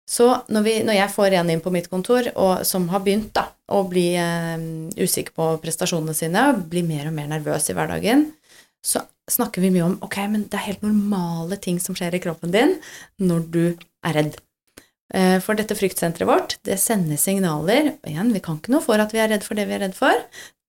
Så 0.06 0.28
når, 0.54 0.64
vi, 0.68 0.74
når, 0.86 1.00
jeg 1.00 1.14
får 1.16 1.34
en 1.40 1.50
inn 1.50 1.64
på 1.66 1.74
mitt 1.74 1.90
kontor 1.90 2.28
og, 2.36 2.62
som 2.68 2.86
har 2.92 3.02
begynt 3.06 3.32
da, 3.34 3.48
å 3.74 3.82
bli 3.90 4.12
eh, 4.22 4.66
usikker 5.02 5.34
på 5.34 5.50
prestasjonene 5.64 6.14
sine, 6.18 6.44
og 6.52 6.68
blir 6.70 6.86
mer 6.86 7.10
og 7.10 7.16
mer 7.18 7.32
nervøs 7.32 7.72
i 7.72 7.78
hverdagen, 7.78 8.28
så 8.86 9.02
snakker 9.32 9.64
vi 9.64 9.72
mye 9.74 9.88
om 9.88 9.96
ok, 10.06 10.20
men 10.30 10.46
det 10.46 10.60
er 10.60 10.68
helt 10.68 10.86
normale 10.86 11.58
ting 11.62 11.80
som 11.82 11.98
skjer 11.98 12.14
i 12.14 12.22
kroppen 12.22 12.54
din 12.54 12.76
når 13.18 13.48
du 13.50 13.64
er 14.06 14.20
redd. 14.20 14.38
Eh, 15.14 15.40
for 15.42 15.58
dette 15.58 15.78
fryktsenteret 15.78 16.30
vårt, 16.30 16.58
det 16.66 16.78
sender 16.82 17.18
signaler 17.22 17.96
og 17.96 18.10
igjen, 18.10 18.34
vi 18.34 18.42
kan 18.46 18.62
ikke 18.62 18.76
noe 18.76 18.86
for 18.86 19.02
at 19.02 19.14
vi 19.14 19.22
er 19.22 19.34
redd 19.34 19.46
for 19.46 19.58
det 19.58 19.66
vi 19.70 19.78
er 19.78 19.88
redd 19.88 19.98
for, 19.98 20.22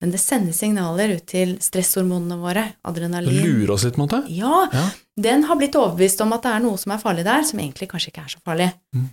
men 0.03 0.13
det 0.13 0.21
sender 0.21 0.53
signaler 0.53 1.15
ut 1.17 1.25
til 1.31 1.55
stresshormonene 1.65 2.37
våre, 2.41 2.67
adrenalin. 2.85 3.39
Lurer 3.41 3.73
oss 3.77 3.87
litt, 3.87 3.95
på 3.97 4.03
en 4.03 4.05
måte? 4.05 4.23
Ja, 4.33 4.67
ja, 4.73 4.89
Den 5.17 5.47
har 5.49 5.57
blitt 5.57 5.79
overbevist 5.79 6.21
om 6.21 6.35
at 6.37 6.45
det 6.45 6.53
er 6.53 6.65
noe 6.67 6.81
som 6.81 6.93
er 6.93 7.01
farlig 7.01 7.25
der, 7.25 7.47
som 7.49 7.63
egentlig 7.63 7.89
kanskje 7.89 8.13
ikke 8.13 8.27
er 8.27 8.35
så 8.35 8.43
farlig. 8.45 8.69
Mm. 8.93 9.07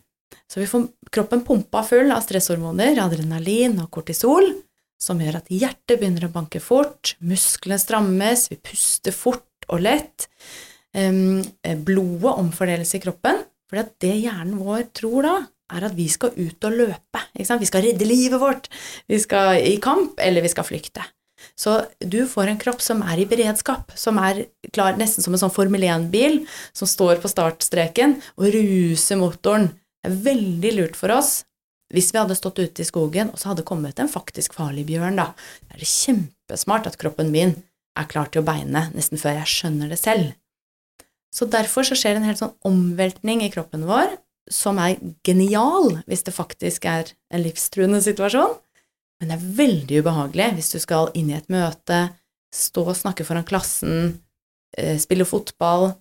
Så 0.52 0.60
vi 0.60 0.68
får 0.68 0.90
kroppen 1.14 1.46
pumpa 1.48 1.86
full 1.88 2.12
av 2.12 2.26
stresshormoner, 2.26 3.00
adrenalin 3.00 3.80
og 3.86 3.90
kortisol, 3.96 4.50
som 5.02 5.22
gjør 5.24 5.40
at 5.40 5.50
hjertet 5.52 5.98
begynner 6.00 6.28
å 6.28 6.34
banke 6.34 6.60
fort, 6.64 7.16
musklene 7.24 7.80
strammes, 7.80 8.50
vi 8.52 8.60
puster 8.60 9.16
fort 9.16 9.68
og 9.72 9.84
lett. 9.84 10.28
Eh, 10.94 11.76
blodet 11.80 12.36
omfordeles 12.44 12.92
i 12.96 13.02
kroppen, 13.04 13.40
for 13.72 13.94
det 14.04 14.14
hjernen 14.20 14.60
vår 14.60 14.90
tror 14.96 15.26
da, 15.26 15.36
er 15.72 15.88
at 15.88 15.96
vi 15.98 16.10
skal 16.12 16.36
ut 16.36 16.68
og 16.68 16.78
løpe. 16.78 17.22
Vi 17.38 17.46
skal 17.48 17.86
redde 17.86 18.08
livet 18.08 18.42
vårt. 18.42 18.70
Vi 19.08 19.20
skal 19.22 19.62
i 19.64 19.78
kamp, 19.82 20.20
eller 20.20 20.44
vi 20.44 20.52
skal 20.52 20.68
flykte. 20.68 21.06
Så 21.60 21.84
du 22.00 22.24
får 22.30 22.50
en 22.50 22.60
kropp 22.62 22.82
som 22.82 23.02
er 23.06 23.22
i 23.22 23.28
beredskap, 23.30 23.92
som 24.00 24.20
er 24.22 24.46
klar 24.74 24.98
nesten 25.00 25.26
som 25.26 25.36
en 25.36 25.42
sånn 25.42 25.54
Formel 25.54 25.84
1-bil 25.86 26.44
som 26.76 26.90
står 26.90 27.20
på 27.24 27.32
startstreken 27.32 28.18
og 28.38 28.54
ruser 28.56 29.20
motoren. 29.20 29.70
Det 30.04 30.12
er 30.12 30.22
veldig 30.30 30.72
lurt 30.78 31.00
for 31.00 31.14
oss 31.16 31.42
hvis 31.94 32.10
vi 32.10 32.18
hadde 32.18 32.38
stått 32.38 32.58
ute 32.58 32.82
i 32.82 32.88
skogen 32.88 33.30
og 33.30 33.38
så 33.38 33.52
hadde 33.52 33.66
kommet 33.68 34.00
en 34.02 34.10
faktisk 34.10 34.56
farlig 34.58 34.88
bjørn, 34.88 35.20
da. 35.20 35.30
Da 35.68 35.76
er 35.76 35.84
det 35.84 35.90
kjempesmart 35.92 36.88
at 36.90 36.98
kroppen 37.02 37.30
min 37.34 37.54
er 38.00 38.08
klar 38.10 38.32
til 38.34 38.42
å 38.42 38.48
beine 38.48 38.88
nesten 38.96 39.22
før 39.22 39.38
jeg 39.38 39.52
skjønner 39.52 39.92
det 39.94 40.00
selv. 40.02 40.32
Så 41.34 41.46
derfor 41.50 41.86
så 41.86 41.98
skjer 41.98 42.16
det 42.16 42.24
en 42.24 42.30
helt 42.32 42.42
sånn 42.42 42.56
omveltning 42.66 43.44
i 43.46 43.52
kroppen 43.54 43.86
vår 43.90 44.16
som 44.52 44.78
er 44.84 44.98
genial 45.26 46.02
hvis 46.10 46.24
det 46.28 46.34
faktisk 46.36 46.86
er 46.90 47.12
en 47.34 47.44
livstruende 47.46 48.02
situasjon, 48.04 48.56
men 49.22 49.30
det 49.32 49.38
er 49.38 49.48
veldig 49.62 50.02
ubehagelig 50.04 50.50
hvis 50.58 50.72
du 50.76 50.80
skal 50.84 51.12
inn 51.16 51.30
i 51.32 51.38
et 51.38 51.48
møte, 51.54 52.02
stå 52.54 52.84
og 52.92 52.98
snakke 53.00 53.24
foran 53.26 53.46
klassen, 53.48 54.20
eh, 54.78 54.98
spille 55.02 55.26
fotball. 55.26 55.94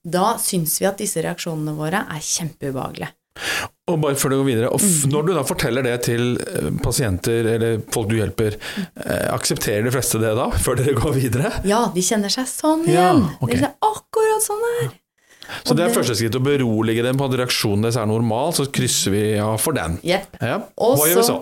Da 0.00 0.36
syns 0.40 0.78
vi 0.80 0.86
at 0.88 0.96
disse 1.00 1.20
reaksjonene 1.22 1.74
våre 1.76 2.06
er 2.08 2.22
kjempeubehagelige. 2.24 3.12
Og 3.90 3.98
bare 4.02 4.16
før 4.18 4.32
du 4.32 4.36
går 4.40 4.46
videre, 4.48 4.70
f- 4.80 5.04
når 5.10 5.26
du 5.26 5.30
da 5.36 5.42
forteller 5.46 5.84
det 5.86 5.94
til 6.06 6.24
eh, 6.40 6.70
pasienter 6.82 7.46
eller 7.54 7.80
folk 7.92 8.08
du 8.10 8.16
hjelper, 8.18 8.56
eh, 9.04 9.28
aksepterer 9.34 9.84
de 9.86 9.92
fleste 9.94 10.20
det 10.22 10.32
da, 10.38 10.48
før 10.62 10.80
dere 10.80 10.96
går 10.98 11.14
videre? 11.16 11.52
Ja, 11.68 11.84
de 11.94 12.02
kjenner 12.04 12.32
seg 12.32 12.48
sånn 12.50 12.84
Ja, 12.88 13.10
igjen. 13.12 13.22
Det 13.44 13.60
De 13.60 13.68
er 13.68 13.76
akkurat 13.90 14.44
sånn 14.46 14.64
her. 14.70 14.90
Så 15.64 15.76
det 15.76 15.86
er 15.86 15.94
første 15.94 16.16
skritt 16.18 16.38
å 16.38 16.44
berolige 16.44 17.04
dem 17.06 17.20
på 17.20 17.28
at 17.28 17.36
reaksjonen 17.42 17.86
deres 17.86 18.00
er 18.00 18.08
normal, 18.10 18.54
så 18.56 18.68
krysser 18.72 19.14
vi 19.14 19.22
av 19.42 19.58
for 19.62 19.76
den. 19.76 20.00
Yep. 20.06 20.40
Ja, 20.40 20.62
hva 20.76 21.06
gjør 21.10 21.22
vi 21.22 21.28
så? 21.28 21.38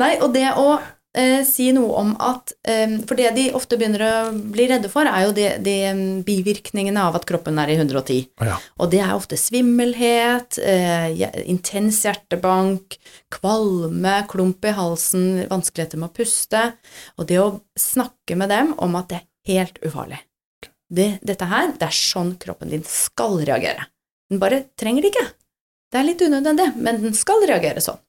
Nei, 0.00 0.12
og 0.24 0.34
det 0.34 0.48
å 0.60 0.76
eh, 1.14 1.42
si 1.46 1.68
noe 1.74 1.94
om 2.00 2.12
at 2.22 2.52
eh, 2.68 2.96
For 3.06 3.18
det 3.18 3.32
de 3.36 3.46
ofte 3.56 3.78
begynner 3.80 4.04
å 4.06 4.14
bli 4.34 4.66
redde 4.70 4.90
for, 4.92 5.08
er 5.08 5.26
jo 5.26 5.34
de, 5.36 5.46
de 5.64 5.76
eh, 5.88 6.02
bivirkningene 6.26 7.06
av 7.08 7.18
at 7.18 7.26
kroppen 7.28 7.60
er 7.62 7.72
i 7.72 7.78
110. 7.78 8.26
Ja. 8.44 8.58
Og 8.80 8.90
det 8.94 9.02
er 9.04 9.14
ofte 9.16 9.38
svimmelhet, 9.40 10.58
eh, 10.62 11.24
intens 11.44 12.02
hjertebank, 12.06 12.98
kvalme, 13.34 14.20
klump 14.30 14.66
i 14.66 14.74
halsen, 14.76 15.46
vanskeligheter 15.50 16.00
med 16.00 16.10
å 16.10 16.16
puste. 16.22 16.66
Og 17.18 17.30
det 17.30 17.40
å 17.42 17.50
snakke 17.78 18.38
med 18.38 18.52
dem 18.52 18.74
om 18.82 19.00
at 19.00 19.12
det 19.12 19.22
er 19.22 19.28
helt 19.54 19.82
ufarlig. 19.84 20.22
Det, 20.94 21.08
dette 21.26 21.48
her, 21.50 21.72
det 21.78 21.88
er 21.88 21.96
sånn 21.96 22.34
kroppen 22.40 22.70
din 22.70 22.84
skal 22.86 23.40
reagere. 23.42 23.88
Den 24.30 24.40
bare 24.42 24.62
trenger 24.78 25.04
det 25.04 25.10
ikke. 25.14 25.26
Det 25.90 26.00
er 26.00 26.06
litt 26.06 26.22
unødvendig, 26.22 26.68
men 26.76 27.00
den 27.02 27.16
skal 27.18 27.42
reagere 27.46 27.82
sånn. 27.82 28.00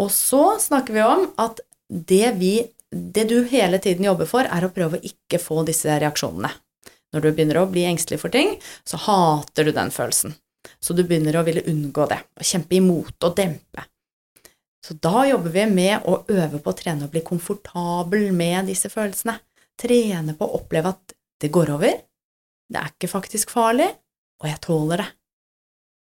Og 0.00 0.10
så 0.10 0.56
snakker 0.60 0.96
vi 0.96 1.04
om 1.04 1.28
at 1.40 1.60
det 1.88 2.34
vi 2.40 2.54
det 2.94 3.24
du 3.24 3.44
hele 3.50 3.78
tiden 3.78 4.04
jobber 4.06 4.28
for, 4.30 4.46
er 4.46 4.64
å 4.64 4.72
prøve 4.72 5.00
å 5.00 5.06
ikke 5.06 5.40
få 5.42 5.64
disse 5.66 5.90
reaksjonene. 5.98 6.50
Når 7.14 7.22
du 7.22 7.30
begynner 7.30 7.60
å 7.60 7.68
bli 7.70 7.84
engstelig 7.88 8.20
for 8.22 8.34
ting, 8.34 8.56
så 8.86 8.98
hater 9.02 9.66
du 9.66 9.72
den 9.74 9.90
følelsen. 9.94 10.34
Så 10.80 10.94
du 10.94 11.02
begynner 11.04 11.36
å 11.38 11.44
ville 11.46 11.64
unngå 11.70 12.06
det, 12.10 12.20
og 12.38 12.46
kjempe 12.46 12.78
imot 12.78 13.26
og 13.26 13.36
dempe. 13.38 13.86
Så 14.84 14.96
da 15.00 15.24
jobber 15.26 15.50
vi 15.54 15.64
med 15.70 16.06
å 16.10 16.20
øve 16.28 16.60
på 16.60 16.72
å 16.72 16.76
trene 16.76 17.06
og 17.06 17.14
bli 17.14 17.22
komfortabel 17.24 18.30
med 18.36 18.68
disse 18.68 18.90
følelsene. 18.92 19.38
Trene 19.80 20.34
på 20.38 20.46
å 20.46 20.58
oppleve 20.60 20.92
at 20.92 21.03
det 21.44 21.52
går 21.52 21.74
over, 21.76 22.00
det 22.72 22.80
er 22.80 22.90
ikke 22.94 23.10
faktisk 23.12 23.52
farlig, 23.52 23.90
og 24.42 24.48
jeg 24.48 24.60
tåler 24.64 25.02
det. 25.04 25.10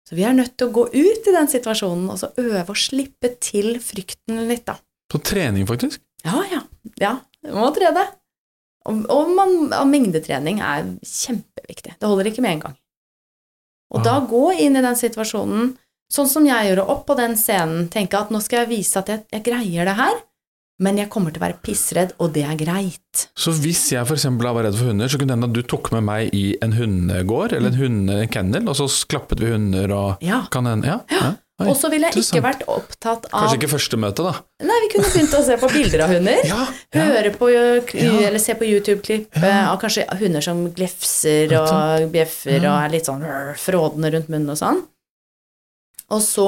Så 0.07 0.15
vi 0.17 0.23
er 0.23 0.33
nødt 0.35 0.53
til 0.57 0.69
å 0.69 0.73
gå 0.73 0.85
ut 0.93 1.27
i 1.27 1.33
den 1.35 1.49
situasjonen 1.51 2.07
og 2.13 2.17
så 2.21 2.29
øve 2.39 2.63
å 2.71 2.77
slippe 2.79 3.33
til 3.43 3.75
frykten 3.83 4.39
litt, 4.49 4.63
da. 4.69 4.77
På 5.11 5.19
trening, 5.23 5.67
faktisk? 5.69 6.01
Ja, 6.25 6.39
ja. 6.51 6.61
Ja, 6.99 7.13
du 7.43 7.51
må 7.55 7.67
trene. 7.75 8.05
Og, 8.87 9.01
og, 9.11 9.31
man, 9.35 9.55
og 9.75 9.89
mengdetrening 9.91 10.61
er 10.63 10.87
kjempeviktig. 11.03 11.97
Det 11.99 12.07
holder 12.07 12.29
ikke 12.31 12.43
med 12.45 12.55
en 12.57 12.63
gang. 12.69 12.77
Og 13.91 14.03
da 14.03 14.17
Ah. 14.17 14.25
gå 14.27 14.45
inn 14.63 14.75
i 14.79 14.83
den 14.83 14.95
situasjonen, 14.99 15.73
sånn 16.11 16.27
som 16.31 16.47
jeg 16.47 16.69
gjorde, 16.71 16.87
opp 16.91 17.05
på 17.07 17.15
den 17.19 17.35
scenen, 17.39 17.89
tenke 17.91 18.19
at 18.19 18.31
nå 18.31 18.39
skal 18.43 18.63
jeg 18.63 18.71
vise 18.77 18.99
at 18.99 19.11
jeg, 19.11 19.25
jeg 19.31 19.43
greier 19.43 19.87
det 19.91 19.95
her, 19.99 20.21
men 20.79 20.99
jeg 21.01 21.09
kommer 21.09 21.33
til 21.33 21.41
å 21.41 21.45
være 21.47 21.57
pissredd, 21.65 22.11
og 22.21 22.33
det 22.35 22.43
er 22.45 22.57
greit. 22.59 23.23
Så 23.37 23.51
hvis 23.57 23.81
jeg 23.95 24.05
f.eks. 24.05 24.27
var 24.37 24.61
redd 24.67 24.77
for 24.77 24.91
hunder, 24.91 25.09
så 25.09 25.17
kunne 25.17 25.33
det 25.33 25.37
hende 25.39 25.49
at 25.49 25.57
du 25.57 25.63
tok 25.65 25.89
med 25.95 26.05
meg 26.05 26.35
i 26.37 26.45
en 26.61 26.75
hundegård, 26.77 27.55
eller 27.57 27.73
en, 27.73 27.79
hunde, 27.81 28.19
en 28.21 28.31
kennel, 28.31 28.69
og 28.69 28.77
så 28.77 28.85
klappet 29.09 29.41
vi 29.41 29.49
hunder 29.55 29.91
og 29.95 30.23
Ja. 30.25 30.43
kan 30.53 30.69
hende 30.69 30.85
Ja. 30.87 31.01
ja. 31.09 31.33
Og 31.65 31.73
så 31.73 31.89
ville 31.89 32.05
jeg 32.11 32.21
ikke 32.21 32.43
vært 32.45 32.59
opptatt 32.69 33.23
av 33.31 33.47
Kanskje 33.47 33.57
ikke 33.57 33.71
første 33.71 33.97
møte, 33.97 34.21
da. 34.21 34.33
Nei, 34.61 34.75
vi 34.83 34.89
kunne 34.93 35.09
begynt 35.09 35.31
å 35.33 35.39
se 35.41 35.55
på 35.57 35.69
bilder 35.73 36.03
av 36.05 36.11
hunder. 36.13 36.43
Ja, 36.51 36.59
ja. 36.93 37.05
Høre 37.07 37.31
på, 37.33 37.49
eller 37.49 38.37
se 38.43 38.53
på 38.59 38.67
YouTube-klipp 38.69 39.39
av 39.41 39.79
kanskje 39.81 40.05
hunder 40.19 40.45
som 40.45 40.67
glefser 40.77 41.55
og 41.57 42.11
bjeffer 42.13 42.61
og 42.61 42.75
er 42.75 42.93
litt 42.93 43.09
sånn 43.09 43.25
frådende 43.57 44.13
rundt 44.13 44.29
munnen 44.29 44.53
og 44.53 44.59
sånn. 44.61 44.83
Og 46.13 46.21
så 46.21 46.45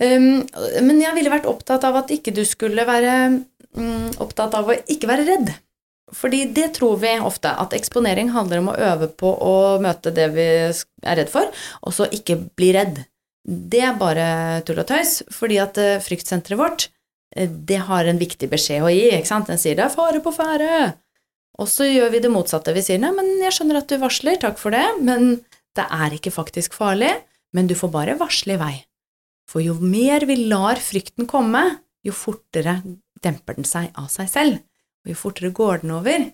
um, 0.00 0.46
Men 0.86 1.02
jeg 1.02 1.16
ville 1.18 1.32
vært 1.32 1.50
opptatt 1.50 1.84
av 1.84 2.00
at 2.04 2.14
ikke 2.14 2.34
du 2.34 2.44
skulle 2.48 2.86
være 2.88 3.42
um, 3.76 4.08
opptatt 4.22 4.54
av 4.56 4.70
å 4.70 4.78
ikke 4.86 5.10
være 5.10 5.28
redd. 5.28 5.52
Fordi 6.12 6.44
det 6.52 6.74
tror 6.76 6.98
vi 7.00 7.12
ofte, 7.24 7.50
at 7.56 7.72
eksponering 7.76 8.32
handler 8.34 8.60
om 8.60 8.70
å 8.72 8.78
øve 8.90 9.08
på 9.16 9.32
å 9.32 9.54
møte 9.82 10.12
det 10.14 10.28
vi 10.34 10.46
er 10.68 11.16
redd 11.18 11.30
for, 11.32 11.48
og 11.80 11.94
så 11.96 12.08
ikke 12.12 12.36
bli 12.58 12.72
redd. 12.76 13.00
Det 13.42 13.80
er 13.82 13.96
bare 13.98 14.26
tull 14.66 14.82
og 14.82 14.88
tøys, 14.90 15.22
fordi 15.32 15.56
at 15.62 15.80
eh, 15.80 16.02
fryktsenteret 16.04 16.60
vårt 16.60 16.86
eh, 17.34 17.48
det 17.48 17.80
har 17.88 18.06
en 18.06 18.20
viktig 18.20 18.50
beskjed 18.52 18.84
å 18.84 18.92
gi. 18.92 19.08
ikke 19.16 19.30
sant? 19.30 19.48
Den 19.48 19.58
sier 19.58 19.74
'det 19.74 19.88
er 19.88 19.96
fare 19.96 20.20
på 20.20 20.34
ferde'. 20.36 20.92
Og 21.60 21.68
så 21.68 21.88
gjør 21.88 22.12
vi 22.12 22.20
det 22.20 22.30
motsatte. 22.30 22.76
Vi 22.76 22.84
sier 22.84 23.00
'nei, 23.00 23.10
men 23.16 23.40
jeg 23.40 23.56
skjønner 23.56 23.80
at 23.80 23.88
du 23.88 23.96
varsler, 23.98 24.36
takk 24.36 24.60
for 24.60 24.70
det', 24.70 25.00
men 25.00 25.40
det 25.74 25.88
er 25.88 26.12
ikke 26.12 26.30
faktisk 26.30 26.76
farlig, 26.76 27.12
men 27.52 27.66
du 27.66 27.74
får 27.74 27.90
bare 27.90 28.18
varsle 28.20 28.54
i 28.54 28.60
vei. 28.60 28.74
For 29.50 29.64
jo 29.64 29.76
mer 29.80 30.26
vi 30.28 30.36
lar 30.48 30.80
frykten 30.80 31.28
komme, 31.30 31.64
jo 32.06 32.14
fortere 32.16 32.80
demper 33.22 33.58
den 33.58 33.68
seg 33.68 33.92
av 33.98 34.08
seg 34.12 34.30
selv, 34.30 34.62
og 35.04 35.12
jo 35.12 35.18
fortere 35.18 35.54
går 35.54 35.82
den 35.82 35.94
over. 35.98 36.26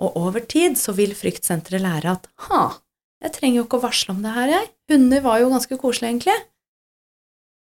Og 0.00 0.16
over 0.16 0.44
tid 0.48 0.78
så 0.80 0.94
vil 0.96 1.12
fryktsenteret 1.16 1.82
lære 1.84 2.14
at 2.16 2.28
'ha, 2.46 2.80
jeg 3.20 3.32
trenger 3.36 3.60
jo 3.60 3.66
ikke 3.66 3.80
å 3.80 3.84
varsle 3.84 4.14
om 4.14 4.22
det 4.24 4.32
her, 4.32 4.48
jeg'. 4.48 4.70
Hunder 4.90 5.20
var 5.20 5.40
jo 5.40 5.50
ganske 5.52 5.76
koselige, 5.76 6.10
egentlig. 6.10 6.38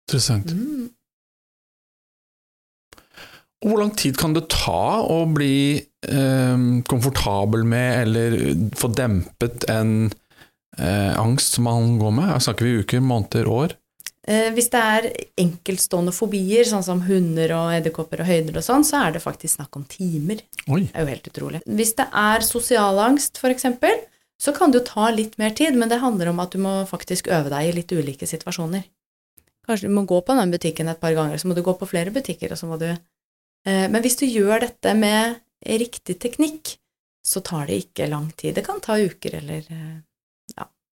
Interessant. 0.06 0.52
Mm. 0.52 0.90
Og 3.64 3.70
Hvor 3.70 3.80
lang 3.80 3.96
tid 3.96 4.18
kan 4.20 4.34
det 4.36 4.50
ta 4.52 5.00
å 5.00 5.24
bli 5.32 5.80
eh, 5.80 6.56
komfortabel 6.86 7.64
med, 7.64 8.02
eller 8.04 8.36
få 8.76 8.92
dempet 8.92 9.64
en 9.72 10.12
eh, 10.78 11.16
angst 11.16 11.56
som 11.56 11.64
man 11.64 11.96
går 11.98 12.12
med? 12.12 12.28
Jeg 12.34 12.46
snakker 12.46 12.68
vi 12.68 12.76
uker, 12.84 13.00
måneder, 13.00 13.48
år? 13.48 13.74
Eh, 14.26 14.48
Hvis 14.56 14.70
det 14.72 14.80
er 14.82 15.06
enkeltstående 15.38 16.12
fobier, 16.14 16.66
sånn 16.66 16.82
som 16.82 17.04
hunder 17.06 17.52
og 17.54 17.70
edderkopper 17.76 18.24
og 18.24 18.30
høyder 18.30 18.58
og 18.58 18.66
sånn, 18.66 18.84
så 18.86 19.04
er 19.04 19.14
det 19.14 19.22
faktisk 19.22 19.54
snakk 19.54 19.78
om 19.78 19.84
timer. 19.86 20.42
Oi. 20.66 20.82
Det 20.88 20.94
er 20.94 21.06
jo 21.06 21.12
helt 21.14 21.30
utrolig. 21.30 21.62
Hvis 21.66 21.94
det 22.00 22.08
er 22.10 22.46
sosial 22.46 22.98
angst, 23.04 23.38
for 23.38 23.54
eksempel, 23.54 23.94
så 24.42 24.52
kan 24.56 24.72
det 24.72 24.82
jo 24.82 24.88
ta 24.90 25.10
litt 25.14 25.38
mer 25.38 25.54
tid, 25.56 25.78
men 25.78 25.88
det 25.88 26.02
handler 26.02 26.32
om 26.32 26.42
at 26.42 26.52
du 26.52 26.58
må 26.60 26.74
faktisk 26.90 27.30
øve 27.32 27.52
deg 27.54 27.68
i 27.70 27.76
litt 27.78 27.94
ulike 27.94 28.26
situasjoner. 28.28 28.84
Kanskje 29.66 29.88
du 29.88 29.94
må 29.94 30.04
gå 30.06 30.18
på 30.22 30.34
den 30.38 30.52
butikken 30.52 30.90
et 30.90 31.00
par 31.00 31.14
ganger, 31.16 31.38
så 31.38 31.48
må 31.48 31.54
du 31.56 31.62
gå 31.66 31.74
på 31.78 31.88
flere 31.88 32.12
butikker, 32.14 32.52
og 32.52 32.58
så 32.58 32.68
må 32.70 32.78
du 32.82 32.90
eh, 32.90 33.86
Men 33.88 34.02
hvis 34.02 34.18
du 34.20 34.26
gjør 34.26 34.66
dette 34.66 34.94
med 34.98 35.40
riktig 35.66 36.18
teknikk, 36.22 36.76
så 37.26 37.42
tar 37.42 37.66
det 37.66 37.80
ikke 37.80 38.10
lang 38.10 38.28
tid. 38.38 38.54
Det 38.54 38.66
kan 38.66 38.78
ta 38.82 38.98
uker 38.98 39.38
eller 39.40 39.64
eh, 39.70 39.96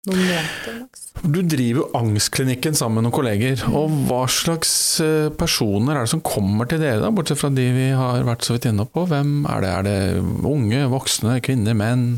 noen 0.06 0.22
måneder 0.22 0.78
maks. 0.78 1.04
Du 1.24 1.40
driver 1.42 1.82
jo 1.82 1.88
Angstklinikken 1.98 2.76
sammen 2.78 3.00
med 3.00 3.08
noen 3.08 3.16
kolleger, 3.16 3.64
og 3.74 3.92
hva 4.08 4.22
slags 4.30 4.70
eh, 5.04 5.28
personer 5.34 5.96
er 5.96 6.06
det 6.06 6.12
som 6.14 6.24
kommer 6.24 6.68
til 6.70 6.82
dere, 6.82 7.02
da, 7.02 7.10
bortsett 7.14 7.40
fra 7.40 7.50
de 7.54 7.66
vi 7.74 7.90
har 7.98 8.26
vært 8.28 8.46
så 8.46 8.56
vidt 8.56 8.68
inne 8.70 8.86
på? 8.86 9.06
Hvem 9.10 9.42
er 9.50 9.64
det? 9.64 9.74
Er 9.74 9.88
det 9.88 9.98
unge, 10.46 10.84
voksne, 10.92 11.38
kvinner, 11.44 11.76
menn? 11.78 12.08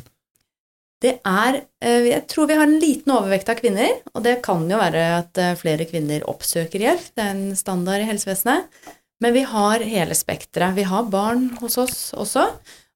Det 1.00 1.14
er 1.25 1.62
eh, 1.80 2.10
Jeg 2.10 2.26
tror 2.28 2.50
vi 2.50 2.58
har 2.60 2.68
en 2.68 2.80
liten 2.82 3.14
overvekt 3.14 3.49
av 3.49 3.60
kvinner, 3.62 4.02
og 4.12 4.25
det 4.26 4.40
kan 4.44 4.66
jo 4.68 4.80
være 4.80 5.06
at 5.22 5.40
eh, 5.40 5.56
flere 5.58 5.88
kvinner 5.88 6.26
oppsøker 6.28 6.84
hjelp. 6.84 7.12
Det 7.16 7.25
er 7.25 7.32
en 7.32 7.56
standard 7.58 8.04
i 8.04 8.10
helsevesenet. 8.10 8.68
Men 9.20 9.34
vi 9.37 9.42
har 9.44 9.82
hele 9.84 10.16
spekteret. 10.16 10.76
Vi 10.78 10.87
har 10.88 11.08
barn 11.12 11.50
hos 11.60 11.76
oss 11.80 11.99
også. 12.16 12.46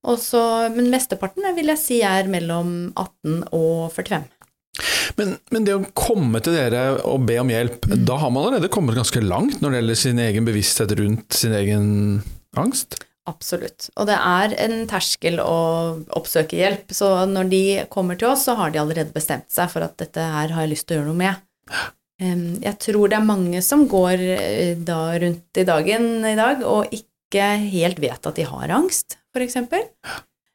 Også, 0.05 0.41
men 0.75 0.91
mesteparten 0.93 1.47
vil 1.57 1.71
jeg 1.73 1.81
si 1.81 1.99
er 2.05 2.29
mellom 2.29 2.93
18 2.93 3.47
og 3.57 3.93
45. 3.93 4.34
Men, 5.19 5.37
men 5.55 5.65
det 5.67 5.75
å 5.77 5.85
komme 5.95 6.41
til 6.43 6.57
dere 6.57 6.85
og 7.07 7.27
be 7.29 7.37
om 7.43 7.51
hjelp, 7.53 7.85
Mm. 7.87 8.05
da 8.09 8.17
har 8.19 8.31
man 8.35 8.47
allerede 8.49 8.71
kommet 8.73 8.97
ganske 8.99 9.21
langt 9.23 9.61
når 9.63 9.71
det 9.71 9.81
gjelder 9.83 9.99
sin 10.01 10.19
egen 10.19 10.47
bevissthet 10.49 10.95
rundt 10.99 11.37
sin 11.37 11.53
egen 11.55 11.87
angst? 12.59 12.97
Absolutt. 13.31 13.87
Og 13.97 14.09
det 14.11 14.17
er 14.21 14.53
en 14.67 14.87
terskel 14.91 15.39
å 15.41 15.55
oppsøke 16.19 16.59
hjelp. 16.59 16.91
Så 16.93 17.07
når 17.31 17.49
de 17.53 17.63
kommer 17.93 18.19
til 18.21 18.29
oss, 18.35 18.43
så 18.45 18.57
har 18.59 18.71
de 18.75 18.83
allerede 18.83 19.15
bestemt 19.15 19.49
seg 19.55 19.71
for 19.73 19.87
at 19.87 19.97
dette 20.03 20.21
her 20.21 20.53
har 20.53 20.67
jeg 20.67 20.75
lyst 20.75 20.89
til 20.91 20.99
å 20.99 21.01
gjøre 21.01 21.13
noe 21.13 21.23
med. 21.23 21.41
Jeg 22.65 22.77
tror 22.85 23.09
det 23.11 23.17
er 23.19 23.25
mange 23.27 23.63
som 23.65 23.87
går 23.91 24.21
eh, 24.37 24.75
da 24.79 25.01
rundt 25.19 25.59
i 25.61 25.65
dagen 25.67 26.05
i 26.29 26.37
dag 26.39 26.61
og 26.69 26.93
ikke 26.95 27.47
helt 27.73 27.99
vet 28.03 28.29
at 28.29 28.37
de 28.39 28.45
har 28.47 28.71
angst, 28.77 29.17
f.eks. 29.35 29.57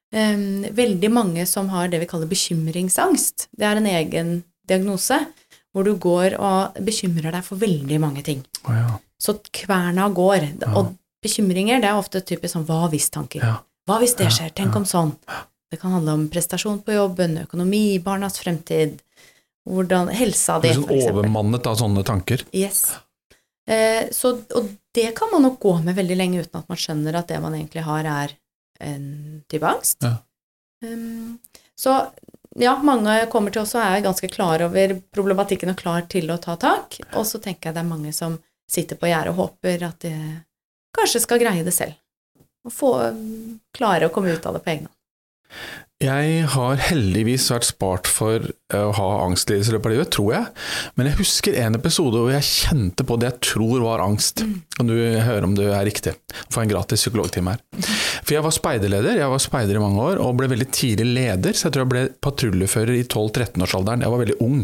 Veldig 0.09 1.09
mange 1.13 1.43
som 1.45 1.67
har 1.69 1.91
det 1.91 1.99
vi 2.01 2.07
kaller 2.09 2.29
bekymringsangst. 2.29 3.49
Det 3.53 3.67
er 3.67 3.77
en 3.77 3.89
egen 3.89 4.31
diagnose 4.69 5.19
hvor 5.73 5.85
du 5.85 5.93
går 6.01 6.33
og 6.41 6.79
bekymrer 6.85 7.33
deg 7.35 7.45
for 7.45 7.61
veldig 7.61 7.99
mange 8.01 8.23
ting. 8.25 8.41
Oh, 8.65 8.73
ja. 8.73 8.95
Så 9.21 9.37
kverna 9.53 10.07
går. 10.15 10.47
Ja. 10.63 10.71
Og 10.79 10.95
bekymringer, 11.23 11.81
det 11.83 11.91
er 11.91 11.99
ofte 11.99 12.23
typisk 12.25 12.55
sånn 12.55 12.65
hva 12.67 12.87
hvis-tanker. 12.91 13.43
Ja. 13.45 13.59
Hva 13.89 13.99
hvis 14.01 14.15
det 14.17 14.31
skjer? 14.33 14.51
Tenk 14.55 14.75
om 14.77 14.87
sånn. 14.87 15.13
Det 15.69 15.77
kan 15.81 15.93
handle 15.93 16.15
om 16.17 16.25
prestasjon 16.33 16.81
på 16.85 16.95
jobben, 16.95 17.37
økonomi, 17.43 17.99
barnas 18.01 18.39
fremtid, 18.41 18.97
hvordan, 19.69 20.09
helsa 20.13 20.57
di, 20.63 20.71
f.eks. 20.73 20.87
sånn 20.87 21.19
overmannet 21.19 21.69
av 21.69 21.77
sånne 21.77 22.03
tanker. 22.07 22.41
Yes. 22.57 22.87
Eh, 23.69 24.09
så, 24.15 24.33
og 24.57 24.69
det 24.97 25.11
kan 25.17 25.29
man 25.33 25.45
nok 25.45 25.59
gå 25.61 25.75
med 25.85 25.97
veldig 25.97 26.17
lenge 26.17 26.41
uten 26.41 26.63
at 26.63 26.71
man 26.71 26.79
skjønner 26.81 27.19
at 27.19 27.29
det 27.29 27.41
man 27.43 27.57
egentlig 27.57 27.85
har, 27.85 28.09
er 28.09 28.33
en 28.79 29.43
type 29.51 29.67
angst. 29.67 30.03
Ja. 30.05 30.17
Um, 30.85 31.37
så 31.75 31.95
ja, 32.59 32.75
mange 32.83 33.13
kommer 33.31 33.53
til 33.53 33.63
oss 33.63 33.75
og 33.77 33.83
er 33.83 34.03
ganske 34.03 34.29
klar 34.31 34.63
over 34.65 34.95
problematikken 35.15 35.71
og 35.73 35.79
klar 35.79 36.05
til 36.11 36.31
å 36.31 36.39
ta 36.41 36.55
tak, 36.59 36.99
og 37.13 37.27
så 37.27 37.41
tenker 37.43 37.69
jeg 37.69 37.77
det 37.77 37.83
er 37.83 37.91
mange 37.91 38.13
som 38.15 38.39
sitter 38.69 38.99
på 38.99 39.09
gjerdet 39.09 39.33
og 39.33 39.41
håper 39.43 39.85
at 39.87 40.05
de 40.05 40.13
kanskje 40.95 41.23
skal 41.23 41.41
greie 41.41 41.65
det 41.65 41.73
selv. 41.75 41.97
Og 42.67 42.73
få 42.75 42.91
klare 43.75 44.09
å 44.09 44.13
komme 44.13 44.33
ut 44.35 44.45
av 44.45 44.57
det 44.57 44.63
på 44.65 44.73
egen 44.73 44.89
hånd. 44.89 44.97
Jeg 45.99 46.45
har 46.53 46.79
heldigvis 46.79 47.49
vært 47.51 47.65
spart 47.67 48.07
for 48.07 48.45
eh, 48.47 48.83
å 48.85 48.93
ha 48.95 49.07
angstlidelser 49.25 49.73
i 49.73 49.75
løpet 49.75 49.89
av 49.89 49.93
livet, 49.97 50.11
tror 50.15 50.29
jeg. 50.31 50.45
Men 50.95 51.09
jeg 51.09 51.17
husker 51.17 51.57
en 51.59 51.75
episode 51.75 52.21
hvor 52.21 52.31
jeg 52.31 52.47
kjente 52.47 53.03
på 53.03 53.17
det 53.19 53.27
jeg 53.27 53.41
tror 53.49 53.83
var 53.83 54.03
angst. 54.05 54.45
Og 54.79 54.87
du 54.87 54.95
hører 54.95 55.43
om 55.49 55.57
det 55.57 55.67
er 55.67 55.83
riktig? 55.89 56.13
Få 56.55 56.63
en 56.63 56.71
gratis 56.71 57.03
psykologtime 57.03 57.57
her. 57.57 57.91
For 58.23 58.37
jeg 58.37 58.45
var 58.47 58.55
speiderleder, 58.55 59.19
jeg 59.19 59.33
var 59.35 59.43
speider 59.43 59.75
i 59.75 59.83
mange 59.83 60.07
år, 60.13 60.23
og 60.23 60.39
ble 60.39 60.47
veldig 60.53 60.69
tidlig 60.71 61.09
leder, 61.19 61.51
så 61.51 61.67
jeg 61.67 61.75
tror 61.75 61.83
jeg 61.83 61.91
ble 61.97 62.05
patruljefører 62.23 62.95
i 62.95 63.03
12-13-årsalderen. 63.03 64.07
Jeg 64.07 64.15
var 64.15 64.23
veldig 64.23 64.39
ung. 64.47 64.63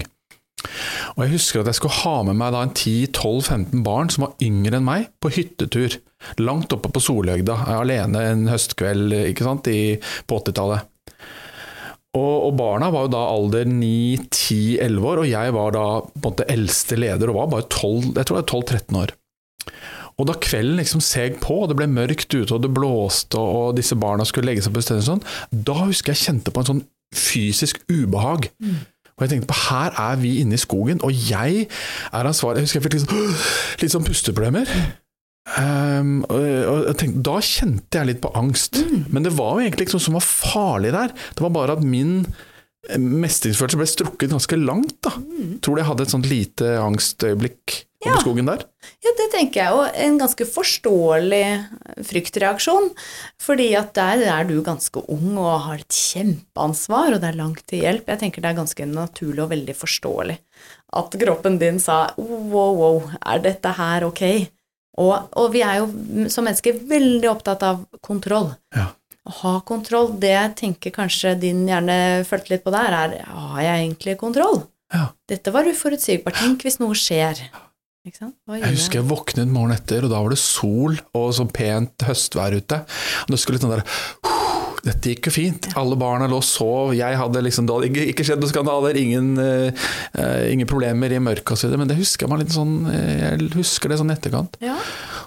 Og 1.17 1.21
jeg 1.25 1.35
husker 1.35 1.65
at 1.65 1.73
jeg 1.73 1.81
skulle 1.81 1.99
ha 1.99 2.17
med 2.31 2.39
meg 2.39 2.55
da 2.55 2.63
en 2.63 2.71
10-12-15 2.71 3.83
barn 3.83 4.15
som 4.15 4.29
var 4.29 4.39
yngre 4.39 4.79
enn 4.79 4.87
meg, 4.87 5.11
på 5.19 5.35
hyttetur. 5.35 5.99
Langt 6.39 6.71
oppe 6.71 6.95
på 6.95 7.03
Solhøgda, 7.03 7.59
alene 7.75 8.23
en 8.31 8.47
høstkveld 8.47 9.19
ikke 9.25 9.51
sant, 9.51 9.67
i, 9.67 9.97
på 10.31 10.39
80-tallet. 10.39 10.91
Og, 12.15 12.47
og 12.47 12.55
barna 12.55 12.89
var 12.93 13.05
jo 13.05 13.11
da 13.11 13.21
alder 13.27 13.67
9-10-11 13.67 15.07
år, 15.11 15.21
og 15.21 15.29
jeg 15.29 15.53
var 15.57 15.75
da 15.75 15.85
på 16.07 16.21
en 16.21 16.25
måte 16.29 16.47
eldste 16.51 16.97
leder 16.99 17.31
og 17.31 17.41
var 17.41 17.53
bare 17.57 17.67
12, 17.67 18.11
jeg 18.15 18.27
tror 18.27 18.39
jeg 18.39 18.45
var 18.45 18.51
12-13 18.79 18.99
år. 19.01 19.15
Og 20.15 20.29
da 20.29 20.37
kvelden 20.39 20.79
liksom 20.79 21.03
seg 21.03 21.39
på, 21.43 21.61
og 21.63 21.71
det 21.71 21.77
ble 21.79 21.89
mørkt 21.91 22.31
ute, 22.31 22.47
og 22.55 22.61
det 22.63 22.71
blåste, 22.71 23.39
og, 23.39 23.75
disse 23.75 23.97
barna 23.99 24.23
skulle 24.27 24.47
legge 24.47 24.63
seg 24.63 24.75
på 24.75 24.83
stedet 24.85 25.07
sånn, 25.07 25.23
da 25.51 25.75
husker 25.81 26.15
jeg 26.15 26.23
kjente 26.23 26.55
på 26.55 26.63
en 26.63 26.69
sånn 26.71 26.83
fysisk 27.15 27.81
ubehag. 27.91 28.47
Og 29.15 29.23
jeg 29.23 29.31
tenkte 29.31 29.51
på, 29.51 29.59
her 29.69 29.95
er 29.99 30.19
vi 30.19 30.37
inne 30.41 30.55
i 30.55 30.61
skogen, 30.61 31.03
og 31.03 31.11
jeg 31.11 31.67
er 31.67 32.29
ansvarlig. 32.31 32.63
Jeg 32.63 32.69
husker 32.69 32.79
jeg 32.79 32.87
fikk 32.87 32.95
litt 32.97 33.07
sånn, 33.07 33.35
litt 33.83 33.95
sånn 33.95 34.07
pusteproblemer. 34.07 34.71
Um, 35.45 36.23
og, 36.25 36.41
og 36.41 36.79
jeg 36.89 36.97
tenkte, 36.99 37.21
da 37.27 37.37
kjente 37.45 37.99
jeg 37.99 38.09
litt 38.09 38.21
på 38.23 38.33
angst. 38.37 38.81
Men 39.13 39.25
det 39.27 39.35
var 39.37 39.55
jo 39.59 39.65
egentlig 39.67 39.87
ikke 39.87 39.99
noe 39.99 40.07
som 40.07 40.17
var 40.17 40.25
farlig 40.25 40.93
der. 40.95 41.13
Det 41.37 41.45
var 41.45 41.53
bare 41.53 41.75
at 41.77 41.85
min 41.85 42.15
eh, 42.89 42.97
mestringsfølelse 42.97 43.81
ble 43.81 43.89
strukket 43.89 44.33
ganske 44.33 44.57
langt. 44.57 44.97
da. 45.05 45.13
Tror 45.61 45.77
du 45.77 45.83
jeg 45.83 45.89
hadde 45.91 46.07
et 46.07 46.15
sånt 46.15 46.31
lite 46.31 46.77
angstøyeblikk 46.81 47.81
Ja. 48.05 48.11
over 48.11 48.21
skogen 48.21 48.49
der? 48.49 48.65
Ja, 49.05 49.13
det 49.17 49.29
tenker 49.33 49.61
jeg, 49.63 49.77
og 49.77 49.95
en 49.97 50.17
ganske 50.21 50.45
forståelig 50.45 51.45
fryktreaksjon. 52.09 52.91
Fordi 53.41 53.69
at 53.77 53.93
der 53.97 54.25
er 54.29 54.49
du 54.49 54.59
ganske 54.65 55.01
ung 55.09 55.37
og 55.41 55.61
har 55.69 55.81
et 55.81 55.93
kjempeansvar, 55.93 57.15
og 57.15 57.21
det 57.21 57.31
er 57.31 57.39
langt 57.39 57.63
til 57.69 57.85
hjelp. 57.85 58.09
Jeg 58.09 58.21
tenker 58.25 58.41
det 58.41 58.51
er 58.51 58.59
ganske 58.63 58.89
naturlig 58.89 59.45
og 59.45 59.53
veldig 59.53 59.77
forståelig 59.77 60.39
at 60.95 61.15
kroppen 61.19 61.57
din 61.59 61.79
sa 61.81 62.05
wow, 62.17 62.75
wow, 62.77 62.99
er 63.19 63.41
dette 63.43 63.71
her 63.77 64.05
ok? 64.07 64.21
Og, 65.01 65.11
og 65.35 65.49
vi 65.51 65.63
er 65.65 65.81
jo 65.81 66.29
som 66.31 66.47
mennesker 66.47 66.77
veldig 66.87 67.27
opptatt 67.31 67.65
av 67.67 67.83
kontroll. 68.05 68.53
Ja. 68.75 68.89
Å 69.25 69.33
ha 69.41 69.53
kontroll, 69.65 70.13
det 70.21 70.31
jeg 70.31 70.55
tenker 70.59 70.93
kanskje 70.93 71.33
din 71.41 71.63
gjerne 71.67 72.23
følte 72.29 72.53
litt 72.53 72.65
på 72.65 72.73
der, 72.75 72.93
er 72.93 73.15
har 73.25 73.61
jeg 73.63 73.87
egentlig 73.87 74.17
kontroll? 74.21 74.61
Ja. 74.93 75.07
Dette 75.27 75.51
var 75.51 75.67
uforutsigbart. 75.67 76.37
Tenk 76.37 76.67
hvis 76.67 76.77
noe 76.79 76.95
skjer. 76.97 77.41
Ikke 78.05 78.21
sant? 78.21 78.35
Jeg 78.53 78.75
husker 78.75 79.01
jeg 79.01 79.09
våknet 79.09 79.49
morgenen 79.49 79.79
etter, 79.79 80.05
og 80.05 80.13
da 80.13 80.21
var 80.21 80.35
det 80.35 80.39
sol 80.39 80.99
og 81.17 81.31
sånn 81.33 81.49
pent 81.49 82.05
høstvær 82.05 82.53
ute. 82.53 82.83
Og 83.25 83.33
det 83.33 83.41
skulle 83.41 83.57
litt 83.57 83.65
sånn 83.65 83.73
der 83.73 84.44
dette 84.85 85.13
gikk 85.13 85.29
jo 85.29 85.33
fint. 85.33 85.69
Alle 85.79 85.97
barna 85.97 86.27
lå 86.29 86.37
og 86.37 86.45
sov. 86.45 86.93
Jeg 86.97 87.17
hadde 87.17 87.41
liksom, 87.41 87.65
det 87.65 87.75
hadde 87.75 87.89
ikke, 87.89 88.05
ikke 88.13 88.27
skjedd 88.27 88.43
noen 88.43 88.51
skandaler, 88.51 88.99
ingen, 89.01 89.31
uh, 89.39 90.45
ingen 90.51 90.69
problemer 90.69 91.13
i 91.13 91.21
mørket 91.23 91.55
osv. 91.57 91.73
Men 91.73 91.89
det 91.89 91.97
husker 91.99 92.29
man 92.29 92.43
litt 92.43 92.53
sånn 92.53 92.77
eh, 92.91 93.25
Jeg 93.25 93.51
husker 93.57 93.91
det 93.91 93.99
sånn 94.01 94.13
i 94.13 94.15
etterkant. 94.15 94.59
Ja. 94.63 94.77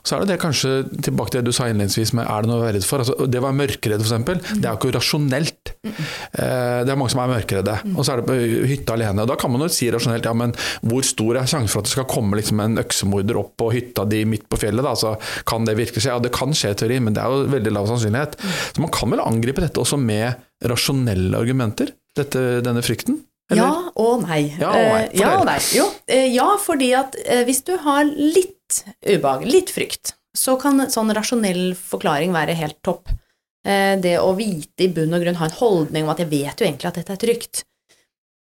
Så 0.07 0.17
er 0.17 0.23
det 0.23 0.33
det 0.33 0.39
kanskje, 0.43 0.71
tilbake 1.05 1.33
til 1.33 1.43
det 1.43 1.51
du 1.51 1.57
sa 1.57 1.67
innledningsvis 1.69 2.15
med 2.17 2.29
er 2.31 2.45
det 2.45 2.51
noe 2.51 2.61
å 2.61 2.65
være 2.65 2.77
redd 2.79 2.87
for. 2.87 3.03
Altså, 3.03 3.27
det 3.27 3.41
å 3.41 3.45
være 3.45 3.59
mørkeredd 3.59 4.05
f.eks., 4.05 4.55
det 4.59 4.63
er 4.63 4.71
jo 4.71 4.79
ikke 4.79 4.95
rasjonelt. 4.95 5.73
Eh, 5.85 6.79
det 6.87 6.93
er 6.93 6.99
mange 7.01 7.13
som 7.13 7.23
er 7.25 7.33
mørkeredde. 7.33 7.77
Og 7.95 8.07
så 8.07 8.15
er 8.15 8.23
det 8.23 8.29
på 8.29 8.39
hytta 8.71 8.95
alene. 8.95 9.25
Og 9.25 9.33
da 9.33 9.39
kan 9.41 9.53
man 9.53 9.67
jo 9.67 9.71
si 9.75 9.91
rasjonelt 9.93 10.29
ja, 10.29 10.35
men 10.39 10.55
hvor 10.87 11.05
stor 11.07 11.41
er 11.41 11.51
sjansen 11.51 11.73
for 11.73 11.83
at 11.83 11.91
det 11.91 11.95
skal 11.97 12.09
komme 12.11 12.39
liksom 12.39 12.63
en 12.63 12.79
øksemorder 12.85 13.41
opp 13.43 13.57
på 13.61 13.73
hytta 13.75 14.07
di 14.09 14.23
midt 14.29 14.47
på 14.49 14.61
fjellet? 14.63 14.85
Da? 14.87 14.95
Altså, 14.95 15.17
kan 15.49 15.67
det 15.69 15.77
virkelig 15.81 16.05
skje? 16.05 16.15
Ja, 16.15 16.23
det 16.23 16.33
kan 16.37 16.55
skje 16.57 16.73
i 16.73 16.79
teori, 16.79 17.01
men 17.05 17.17
det 17.17 17.25
er 17.25 17.35
jo 17.35 17.51
veldig 17.57 17.75
lav 17.75 17.91
sannsynlighet. 17.91 18.39
Så 18.73 18.85
man 18.85 18.95
kan 18.95 19.13
vel 19.13 19.25
angripe 19.25 19.48
dette 19.57 19.81
også 19.81 19.97
med 20.01 20.37
rasjonelle 20.69 21.39
argumenter? 21.39 21.95
Dette, 22.19 22.61
denne 22.65 22.83
frykten? 22.83 23.23
Eller? 23.49 23.63
Ja 23.63 23.93
og 23.97 24.25
nei. 24.27 24.43
Ja 24.59 24.73
og 24.73 24.89
nei. 24.93 25.05
Eh, 25.07 25.21
ja, 25.21 25.31
og 25.39 25.47
nei. 25.49 25.59
Jo, 25.73 25.87
eh, 26.11 26.27
ja, 26.35 26.49
fordi 26.61 26.91
at 26.99 27.17
eh, 27.25 27.45
hvis 27.49 27.63
du 27.65 27.75
har 27.81 28.05
litt 28.09 28.83
ubehag, 29.07 29.47
litt 29.49 29.73
frykt, 29.73 30.13
så 30.37 30.59
kan 30.61 30.85
sånn 30.93 31.15
rasjonell 31.17 31.73
forklaring 31.79 32.35
være 32.37 32.57
helt 32.59 32.79
topp. 32.85 33.09
Det 33.69 34.15
å 34.23 34.31
vite 34.39 34.85
i 34.87 34.89
bunn 34.95 35.13
og 35.13 35.21
grunn, 35.21 35.37
ha 35.37 35.49
en 35.49 35.57
holdning 35.59 36.07
om 36.07 36.13
at 36.13 36.21
jeg 36.23 36.31
vet 36.31 36.61
jo 36.61 36.65
egentlig 36.65 36.89
at 36.89 37.01
dette 37.01 37.13
er 37.17 37.21
trygt. 37.21 37.63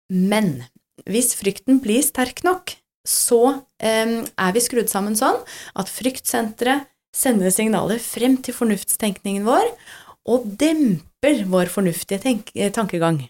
Men 0.09 0.62
hvis 1.11 1.35
frykten 1.37 1.81
blir 1.85 2.05
sterk 2.07 2.44
nok, 2.47 2.71
så 3.05 3.59
er 3.83 4.55
vi 4.55 4.62
skrudd 4.62 4.88
sammen 4.88 5.18
sånn 5.18 5.37
at 5.77 5.90
fryktsenteret 5.90 6.87
sender 7.12 7.53
signaler 7.53 8.01
frem 8.01 8.38
til 8.44 8.57
fornuftstenkningen 8.57 9.44
vår, 9.49 9.68
og 10.28 10.46
demper 10.60 11.44
vår 11.48 11.72
fornuftige 11.72 12.20
tenk 12.22 12.52
tankegang. 12.76 13.22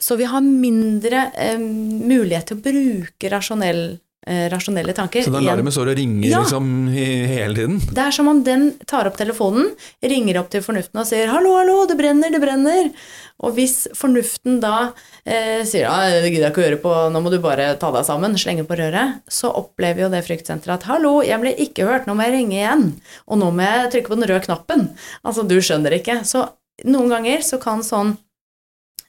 Så 0.00 0.16
vi 0.20 0.26
har 0.28 0.44
mindre 0.44 1.30
eh, 1.40 1.58
mulighet 1.58 2.50
til 2.50 2.58
å 2.58 2.64
bruke 2.64 3.30
rasjonell, 3.32 3.84
eh, 3.96 4.00
rasjonelle 4.26 4.92
tanker. 4.92 5.22
Så 5.22 5.30
den 5.30 5.44
Igjen, 5.44 5.52
alarmen 5.52 5.72
står 5.72 5.92
og 5.92 5.96
ringer 5.96 6.28
Ja. 6.30 6.40
liksom 6.42 6.88
hele 6.90 7.54
tiden? 7.54 7.78
Det 7.94 8.02
er 8.02 8.10
som 8.10 8.28
om 8.28 8.42
den 8.42 8.72
tar 8.86 9.06
opp 9.06 9.16
telefonen, 9.16 9.70
ringer 10.02 10.40
opp 10.40 10.50
til 10.50 10.62
fornuften 10.62 10.98
og 10.98 11.06
sier 11.06 11.28
'hallo, 11.30 11.56
hallo, 11.56 11.86
det 11.86 11.96
brenner, 11.96 12.30
det 12.30 12.42
brenner'. 12.42 12.92
Og 13.38 13.54
hvis 13.54 13.86
fornuften 13.94 14.60
da 14.60 14.92
eh, 15.24 15.62
sier 15.62 15.84
'ja, 15.86 16.20
det 16.22 16.32
gidder 16.32 16.48
jeg 16.48 16.52
ikke 16.52 16.62
å 16.64 16.68
gjøre 16.68 16.82
på, 16.82 17.12
nå 17.12 17.22
må 17.22 17.30
du 17.30 17.38
bare 17.38 17.76
ta 17.78 17.92
deg 17.92 18.04
sammen', 18.04 18.34
slenge 18.36 18.66
på 18.66 18.76
røret, 18.76 19.20
så 19.28 19.52
opplever 19.54 20.06
jo 20.06 20.08
det 20.08 20.24
fryktsenteret 20.26 20.74
at 20.80 20.82
'hallo, 20.84 21.22
jeg 21.22 21.40
ble 21.40 21.54
ikke 21.54 21.86
hørt, 21.86 22.06
nå 22.06 22.14
må 22.16 22.24
jeg 22.24 22.32
ringe 22.32 22.56
igjen', 22.56 22.92
og 23.28 23.38
nå 23.38 23.50
må 23.52 23.62
jeg 23.62 23.90
trykke 23.92 24.08
på 24.08 24.18
den 24.20 24.28
røde 24.28 24.46
knappen'. 24.46 24.88
Altså, 25.24 25.46
du 25.46 25.56
skjønner 25.60 25.92
ikke. 25.92 26.24
Så 26.24 26.48
noen 26.84 27.08
ganger 27.08 27.38
så 27.42 27.60
kan 27.60 27.80
sånn 27.82 28.16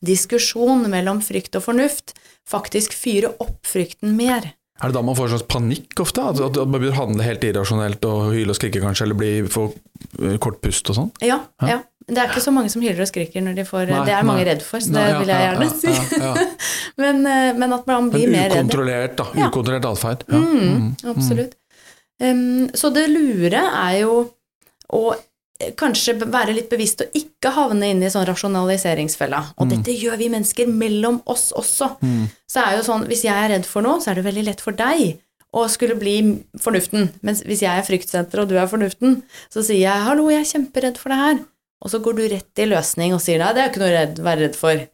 diskusjon 0.06 0.86
mellom 0.92 1.22
frykt 1.26 1.56
og 1.58 1.64
fornuft 1.64 2.14
faktisk 2.48 2.94
fyre 2.94 3.34
opp 3.44 3.66
frykten 3.66 4.16
mer. 4.16 4.54
Er 4.78 4.92
det 4.92 4.94
da 4.94 5.02
man 5.02 5.16
får 5.18 5.30
en 5.32 5.34
slags 5.38 5.48
panikk 5.50 6.00
ofte? 6.04 6.22
At, 6.22 6.40
at 6.46 6.58
man 6.70 6.78
begynner 6.80 6.94
å 6.96 7.02
handle 7.08 7.24
helt 7.26 7.44
irrasjonelt 7.48 8.04
og 8.06 8.28
hyle 8.36 8.54
og 8.54 8.58
skrike 8.60 8.82
kanskje, 8.84 9.08
eller 9.08 9.18
bli 9.18 9.32
for 9.50 9.74
eh, 10.22 10.36
kort 10.44 10.60
pust 10.62 10.90
og 10.94 11.00
sånn? 11.02 11.14
Ja, 11.26 11.42
Ja. 11.66 11.80
Det 12.08 12.22
er 12.24 12.30
ikke 12.32 12.40
så 12.40 12.54
mange 12.56 12.70
som 12.72 12.80
hyler 12.80 13.02
og 13.04 13.08
skriker 13.10 13.42
når 13.44 13.56
de 13.58 13.64
får 13.68 13.90
Nei, 13.92 13.98
Det 14.08 14.14
er 14.16 14.24
mange 14.24 14.40
nei. 14.40 14.46
redd 14.48 14.62
for, 14.64 14.80
så 14.80 14.94
Nei, 14.96 15.02
det 15.04 15.10
ja, 15.12 15.18
vil 15.20 15.32
jeg 15.34 15.42
gjerne 15.44 15.66
si. 15.76 16.20
ja. 16.24 16.30
Men, 17.04 17.18
eh, 17.28 17.50
men 17.60 17.74
at 17.76 17.90
man 17.90 18.08
blir 18.14 18.30
mer 18.32 18.46
redd. 18.48 18.62
ukontrollert, 18.62 19.18
da. 19.20 19.26
Ukontrollert 19.50 19.88
atferd. 19.90 20.24
Ja. 20.32 20.40
Mm, 20.40 20.62
Mm, 20.78 20.86
absolutt. 21.12 21.58
Um, 22.24 22.70
så 22.80 22.94
det 22.96 23.04
lure 23.12 23.60
er 23.60 23.98
jo 24.06 24.14
å 24.96 25.02
kanskje 25.80 26.14
være 26.22 26.54
litt 26.54 26.70
bevisst 26.70 27.02
og 27.02 27.16
ikke 27.18 27.52
havne 27.56 27.90
inn 27.92 28.04
i 28.04 28.10
sånn 28.14 28.28
rasjonaliseringsfella. 28.30 29.40
Og 29.58 29.72
dette 29.72 29.96
gjør 29.96 30.18
vi 30.20 30.30
mennesker 30.30 30.68
mellom 30.70 31.22
oss 31.26 31.52
også. 31.52 31.96
Så 32.48 32.62
er 32.64 32.78
jo 32.78 32.84
sånn, 32.86 33.08
hvis 33.10 33.24
jeg 33.26 33.34
er 33.34 33.50
redd 33.56 33.66
for 33.66 33.82
noe, 33.82 34.02
så 34.02 34.12
er 34.12 34.20
det 34.20 34.28
veldig 34.28 34.46
lett 34.50 34.62
for 34.62 34.78
deg 34.78 35.18
å 35.58 35.68
skulle 35.72 35.96
bli 35.98 36.44
fornuften. 36.62 37.10
Mens 37.26 37.42
hvis 37.48 37.64
jeg 37.66 37.74
er 37.74 37.86
fryktsenter 37.88 38.44
og 38.44 38.50
du 38.52 38.58
er 38.60 38.70
fornuften, 38.70 39.24
så 39.50 39.64
sier 39.64 39.82
jeg 39.82 40.06
'hallo, 40.06 40.30
jeg 40.30 40.42
er 40.42 40.52
kjemperedd 40.54 40.98
for 40.98 41.10
det 41.10 41.18
her'. 41.18 41.46
Og 41.82 41.92
så 41.92 42.02
går 42.02 42.14
du 42.18 42.28
rett 42.28 42.60
i 42.60 42.66
løsning 42.66 43.14
og 43.14 43.22
sier 43.22 43.40
'nei, 43.40 43.54
det 43.54 43.64
er 43.64 43.70
ikke 43.70 43.82
noe 43.82 44.06
å 44.06 44.24
være 44.24 44.42
redd 44.42 44.56
for'. 44.56 44.88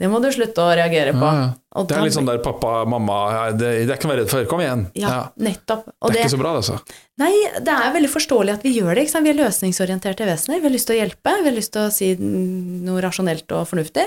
Det 0.00 0.08
må 0.08 0.16
du 0.24 0.30
slutte 0.32 0.64
å 0.64 0.70
reagere 0.72 1.12
på. 1.12 1.20
Ja, 1.20 1.40
ja. 1.44 1.82
Det 1.84 1.96
er 1.96 2.06
litt 2.06 2.14
sånn 2.16 2.28
der 2.28 2.38
pappa, 2.40 2.86
mamma, 2.88 3.18
det, 3.52 3.68
det 3.84 3.92
er 3.92 3.98
ikke 3.98 4.08
noe 4.08 4.14
å 4.14 4.16
være 4.16 4.22
redd 4.22 4.32
for, 4.32 4.46
kom 4.48 4.62
igjen. 4.64 4.86
Ja, 4.96 5.18
nettopp. 5.36 5.90
Og 5.92 6.08
Det 6.08 6.14
er 6.14 6.16
det, 6.16 6.22
ikke 6.24 6.32
så 6.32 6.40
bra, 6.40 6.54
det, 6.56 6.62
altså. 6.62 7.02
nei, 7.20 7.32
det 7.68 7.74
er 7.74 7.92
veldig 7.98 8.10
forståelig 8.14 8.54
at 8.56 8.64
vi 8.64 8.72
gjør 8.78 8.94
det. 8.94 9.04
Ikke 9.04 9.12
sant? 9.12 9.28
Vi 9.28 9.32
er 9.34 9.38
løsningsorienterte 9.42 10.28
vesener. 10.30 10.62
Vi 10.62 10.70
har 10.70 10.74
lyst 10.74 10.88
til 10.88 10.96
å 10.96 11.00
hjelpe, 11.02 11.34
vi 11.44 11.50
har 11.50 11.56
lyst 11.58 11.74
til 11.76 11.84
å 11.84 11.92
si 11.92 12.08
noe 12.16 13.04
rasjonelt 13.04 13.54
og 13.58 13.68
fornuftig. 13.74 14.06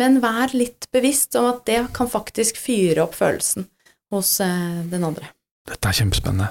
Men 0.00 0.18
vær 0.24 0.56
litt 0.56 0.88
bevisst 0.92 1.38
om 1.38 1.50
at 1.52 1.62
det 1.68 1.78
kan 1.94 2.10
faktisk 2.10 2.58
fyre 2.58 3.04
opp 3.06 3.14
følelsen 3.14 3.68
hos 4.12 4.34
eh, 4.42 4.82
den 4.90 5.06
andre. 5.06 5.30
Dette 5.62 5.90
er 5.90 5.94
kjempespennende. 5.94 6.48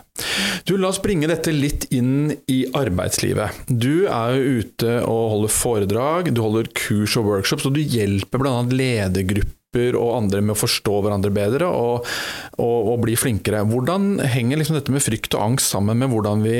Du, 0.63 0.77
La 0.79 0.87
oss 0.87 1.01
bringe 1.03 1.27
dette 1.27 1.51
litt 1.51 1.89
inn 1.91 2.31
i 2.47 2.61
arbeidslivet. 2.77 3.65
Du 3.67 4.07
er 4.07 4.37
jo 4.37 4.61
ute 4.61 4.93
og 5.03 5.23
holder 5.33 5.51
foredrag, 5.51 6.29
du 6.31 6.39
holder 6.43 6.69
kurs 6.77 7.17
og 7.19 7.27
workshops, 7.27 7.67
og 7.67 7.75
du 7.75 7.81
hjelper 7.83 8.39
bl.a. 8.39 8.61
ledergrupper 8.71 9.97
og 9.99 10.15
andre 10.15 10.41
med 10.43 10.55
å 10.55 10.61
forstå 10.61 10.95
hverandre 11.03 11.33
bedre 11.35 11.67
og, 11.67 12.07
og, 12.55 12.79
og 12.93 13.03
bli 13.03 13.17
flinkere. 13.19 13.65
Hvordan 13.67 14.23
henger 14.31 14.61
liksom 14.61 14.79
dette 14.79 14.95
med 14.95 15.03
frykt 15.03 15.35
og 15.35 15.45
angst 15.49 15.75
sammen 15.75 15.99
med 15.99 16.11
hvordan 16.11 16.47
vi 16.47 16.57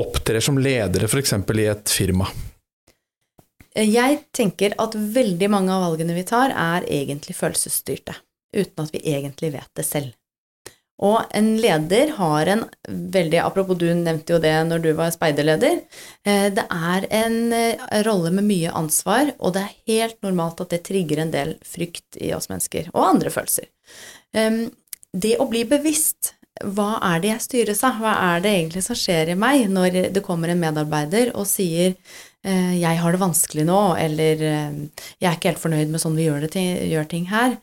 opptrer 0.00 0.44
som 0.44 0.60
ledere 0.60 1.08
f.eks. 1.08 1.36
i 1.40 1.68
et 1.72 1.96
firma? 1.96 2.28
Jeg 3.76 4.22
tenker 4.36 4.74
at 4.82 4.96
veldig 4.98 5.48
mange 5.52 5.72
av 5.72 5.84
valgene 5.88 6.16
vi 6.16 6.28
tar, 6.28 6.52
er 6.52 6.84
egentlig 6.90 7.38
følelsesstyrte, 7.38 8.16
uten 8.52 8.84
at 8.84 8.96
vi 8.96 9.04
egentlig 9.14 9.54
vet 9.54 9.70
det 9.78 9.86
selv. 9.86 10.16
Og 11.00 11.22
en 11.36 11.54
leder 11.60 12.12
har 12.18 12.50
en 12.52 12.64
veldig 12.88 13.40
Apropos, 13.40 13.78
du 13.78 13.86
nevnte 13.94 14.34
jo 14.34 14.40
det 14.42 14.52
når 14.68 14.82
du 14.84 14.90
var 14.98 15.12
speiderleder. 15.14 15.80
eh, 16.24 16.48
Det 16.52 16.66
er 16.70 17.06
en 17.22 17.52
eh, 17.52 18.02
rolle 18.04 18.30
med 18.30 18.44
mye 18.44 18.72
ansvar, 18.72 19.32
og 19.38 19.54
det 19.54 19.62
er 19.62 19.78
helt 19.94 20.22
normalt 20.22 20.60
at 20.60 20.70
det 20.70 20.84
trigger 20.84 21.22
en 21.22 21.32
del 21.32 21.56
frykt 21.64 22.20
i 22.20 22.34
oss 22.36 22.50
mennesker, 22.52 22.90
og 22.92 23.08
andre 23.14 23.30
følelser. 23.30 23.70
Det 25.10 25.38
å 25.42 25.48
bli 25.50 25.64
bevisst 25.66 26.34
hva 26.60 26.98
er 27.02 27.22
det 27.22 27.30
jeg 27.30 27.42
styres 27.46 27.80
av? 27.86 28.00
Hva 28.02 28.12
er 28.34 28.42
det 28.44 28.50
egentlig 28.52 28.82
som 28.84 28.98
skjer 28.98 29.32
i 29.32 29.38
meg 29.38 29.70
når 29.72 30.12
det 30.12 30.22
kommer 30.22 30.52
en 30.52 30.60
medarbeider 30.60 31.32
og 31.34 31.46
sier 31.48 31.94
eh, 32.44 32.74
'jeg 32.76 33.00
har 33.00 33.12
det 33.12 33.20
vanskelig 33.20 33.64
nå', 33.64 33.96
eller 33.96 34.36
'jeg 34.36 35.28
er 35.28 35.36
ikke 35.36 35.50
helt 35.50 35.64
fornøyd 35.64 35.88
med 35.88 36.00
sånn 36.00 36.16
vi 36.16 36.28
gjør, 36.28 36.48
ting, 36.50 36.76
gjør 36.90 37.08
ting 37.08 37.26
her'. 37.32 37.56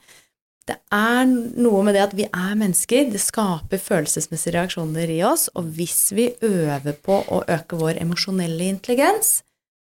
Det 0.68 0.76
er 0.92 1.24
noe 1.28 1.84
med 1.88 1.96
det 1.96 2.04
at 2.04 2.16
vi 2.18 2.26
er 2.28 2.56
mennesker, 2.60 3.08
det 3.12 3.22
skaper 3.24 3.80
følelsesmessige 3.80 4.58
reaksjoner 4.58 5.12
i 5.14 5.22
oss, 5.24 5.48
og 5.56 5.70
hvis 5.78 6.10
vi 6.18 6.30
øver 6.44 6.98
på 7.04 7.22
å 7.24 7.44
øke 7.48 7.80
vår 7.80 8.02
emosjonelle 8.02 8.68
intelligens 8.74 9.38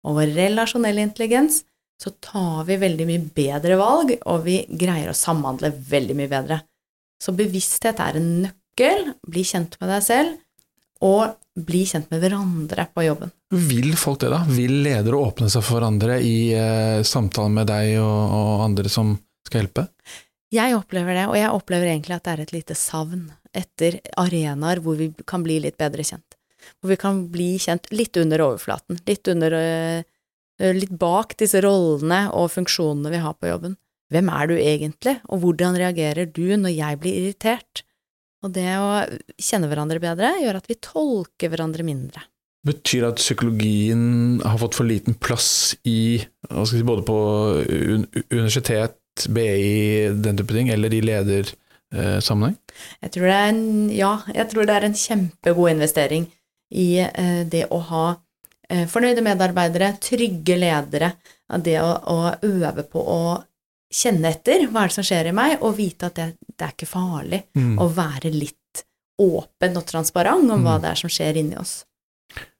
og 0.04 0.18
vår 0.20 0.34
relasjonelle 0.36 1.06
intelligens, 1.08 1.62
så 2.02 2.12
tar 2.20 2.66
vi 2.68 2.80
veldig 2.82 3.08
mye 3.08 3.24
bedre 3.36 3.78
valg, 3.80 4.12
og 4.28 4.44
vi 4.44 4.58
greier 4.68 5.14
å 5.14 5.16
samhandle 5.16 5.72
veldig 5.72 6.18
mye 6.20 6.32
bedre. 6.32 6.60
Så 7.24 7.32
bevissthet 7.38 8.02
er 8.04 8.20
en 8.20 8.32
nøkkel. 8.44 9.14
Bli 9.30 9.46
kjent 9.48 9.78
med 9.80 9.94
deg 9.94 10.04
selv, 10.04 10.34
og 11.06 11.38
bli 11.54 11.84
kjent 11.88 12.10
med 12.12 12.24
hverandre 12.24 12.88
på 12.92 13.06
jobben. 13.06 13.32
Vil 13.54 13.94
folk 14.00 14.20
det, 14.24 14.34
da? 14.34 14.42
Vil 14.50 14.82
ledere 14.84 15.22
åpne 15.22 15.48
seg 15.54 15.64
for 15.64 15.78
hverandre 15.78 16.18
i 16.26 16.52
eh, 16.58 17.00
samtale 17.08 17.54
med 17.54 17.70
deg 17.70 17.96
og, 18.02 18.36
og 18.40 18.68
andre 18.68 18.92
som 18.92 19.14
skal 19.48 19.64
hjelpe? 19.64 19.88
Jeg 20.54 20.76
opplever 20.78 21.18
det, 21.18 21.26
og 21.32 21.38
jeg 21.38 21.50
opplever 21.50 21.90
egentlig 21.90 22.18
at 22.18 22.26
det 22.28 22.34
er 22.34 22.44
et 22.44 22.54
lite 22.54 22.78
savn 22.78 23.30
etter 23.58 24.00
arenaer 24.22 24.82
hvor 24.84 24.98
vi 25.00 25.10
kan 25.30 25.46
bli 25.46 25.60
litt 25.64 25.80
bedre 25.82 26.06
kjent. 26.06 26.38
Hvor 26.80 26.94
vi 26.94 26.98
kan 27.00 27.24
bli 27.34 27.56
kjent 27.62 27.90
litt 27.94 28.18
under 28.22 28.44
overflaten, 28.46 29.00
litt 29.08 29.28
under 29.32 29.56
øh, 29.58 30.04
øh, 30.62 30.76
Litt 30.78 30.94
bak 31.00 31.34
disse 31.40 31.60
rollene 31.64 32.28
og 32.38 32.52
funksjonene 32.54 33.12
vi 33.12 33.24
har 33.24 33.34
på 33.36 33.50
jobben. 33.50 33.76
Hvem 34.14 34.30
er 34.30 34.52
du 34.52 34.54
egentlig, 34.60 35.16
og 35.34 35.42
hvordan 35.42 35.80
reagerer 35.80 36.30
du 36.30 36.46
når 36.54 36.76
jeg 36.76 37.02
blir 37.02 37.18
irritert? 37.24 37.84
Og 38.46 38.54
det 38.54 38.70
å 38.78 39.02
kjenne 39.42 39.70
hverandre 39.72 40.02
bedre 40.04 40.36
gjør 40.44 40.60
at 40.60 40.70
vi 40.70 40.78
tolker 40.84 41.50
hverandre 41.50 41.86
mindre. 41.88 42.28
Betyr 42.64 43.02
det 43.04 43.10
at 43.10 43.20
psykologien 43.20 44.04
har 44.46 44.60
fått 44.62 44.78
for 44.78 44.88
liten 44.88 45.18
plass 45.20 45.74
i 45.84 46.22
si, 46.22 46.84
både 46.86 47.04
på 47.08 47.18
universitet, 48.30 49.00
BI, 49.30 50.10
den 50.24 50.38
type 50.38 50.54
ting, 50.56 50.70
eller 50.74 50.94
i 50.94 51.02
ledersammenheng? 51.06 52.58
Jeg 53.04 53.12
tror 53.14 53.28
det 53.30 53.38
er 53.38 53.50
en, 53.54 53.64
ja, 53.94 54.14
jeg 54.34 54.50
tror 54.52 54.66
det 54.68 54.76
er 54.78 54.88
en 54.90 54.98
kjempegod 54.98 55.72
investering 55.76 56.28
i 56.74 56.88
eh, 57.06 57.44
det 57.46 57.68
å 57.70 57.80
ha 57.92 58.06
eh, 58.70 58.86
fornøyde 58.90 59.22
medarbeidere, 59.26 59.92
trygge 60.02 60.58
ledere, 60.58 61.12
det 61.62 61.78
å, 61.84 61.92
å 62.10 62.18
øve 62.48 62.84
på 62.90 63.02
å 63.04 63.20
kjenne 63.94 64.32
etter 64.34 64.64
hva 64.72 64.88
er 64.88 64.90
det 64.90 64.96
som 64.98 65.06
skjer 65.06 65.30
i 65.30 65.36
meg, 65.38 65.60
og 65.62 65.76
vite 65.78 66.08
at 66.10 66.16
det, 66.18 66.28
det 66.58 66.66
er 66.66 66.74
ikke 66.74 66.90
farlig 66.90 67.44
Mm. 67.54 67.76
å 67.78 67.86
være 67.94 68.32
litt 68.34 68.58
åpen 69.22 69.78
og 69.78 69.86
transparent 69.86 70.50
om 70.50 70.64
hva 70.66 70.80
Mm. 70.80 70.82
det 70.82 70.90
er 70.90 70.96
som 71.04 71.10
skjer 71.14 71.38
inni 71.38 71.56
oss. 71.62 71.84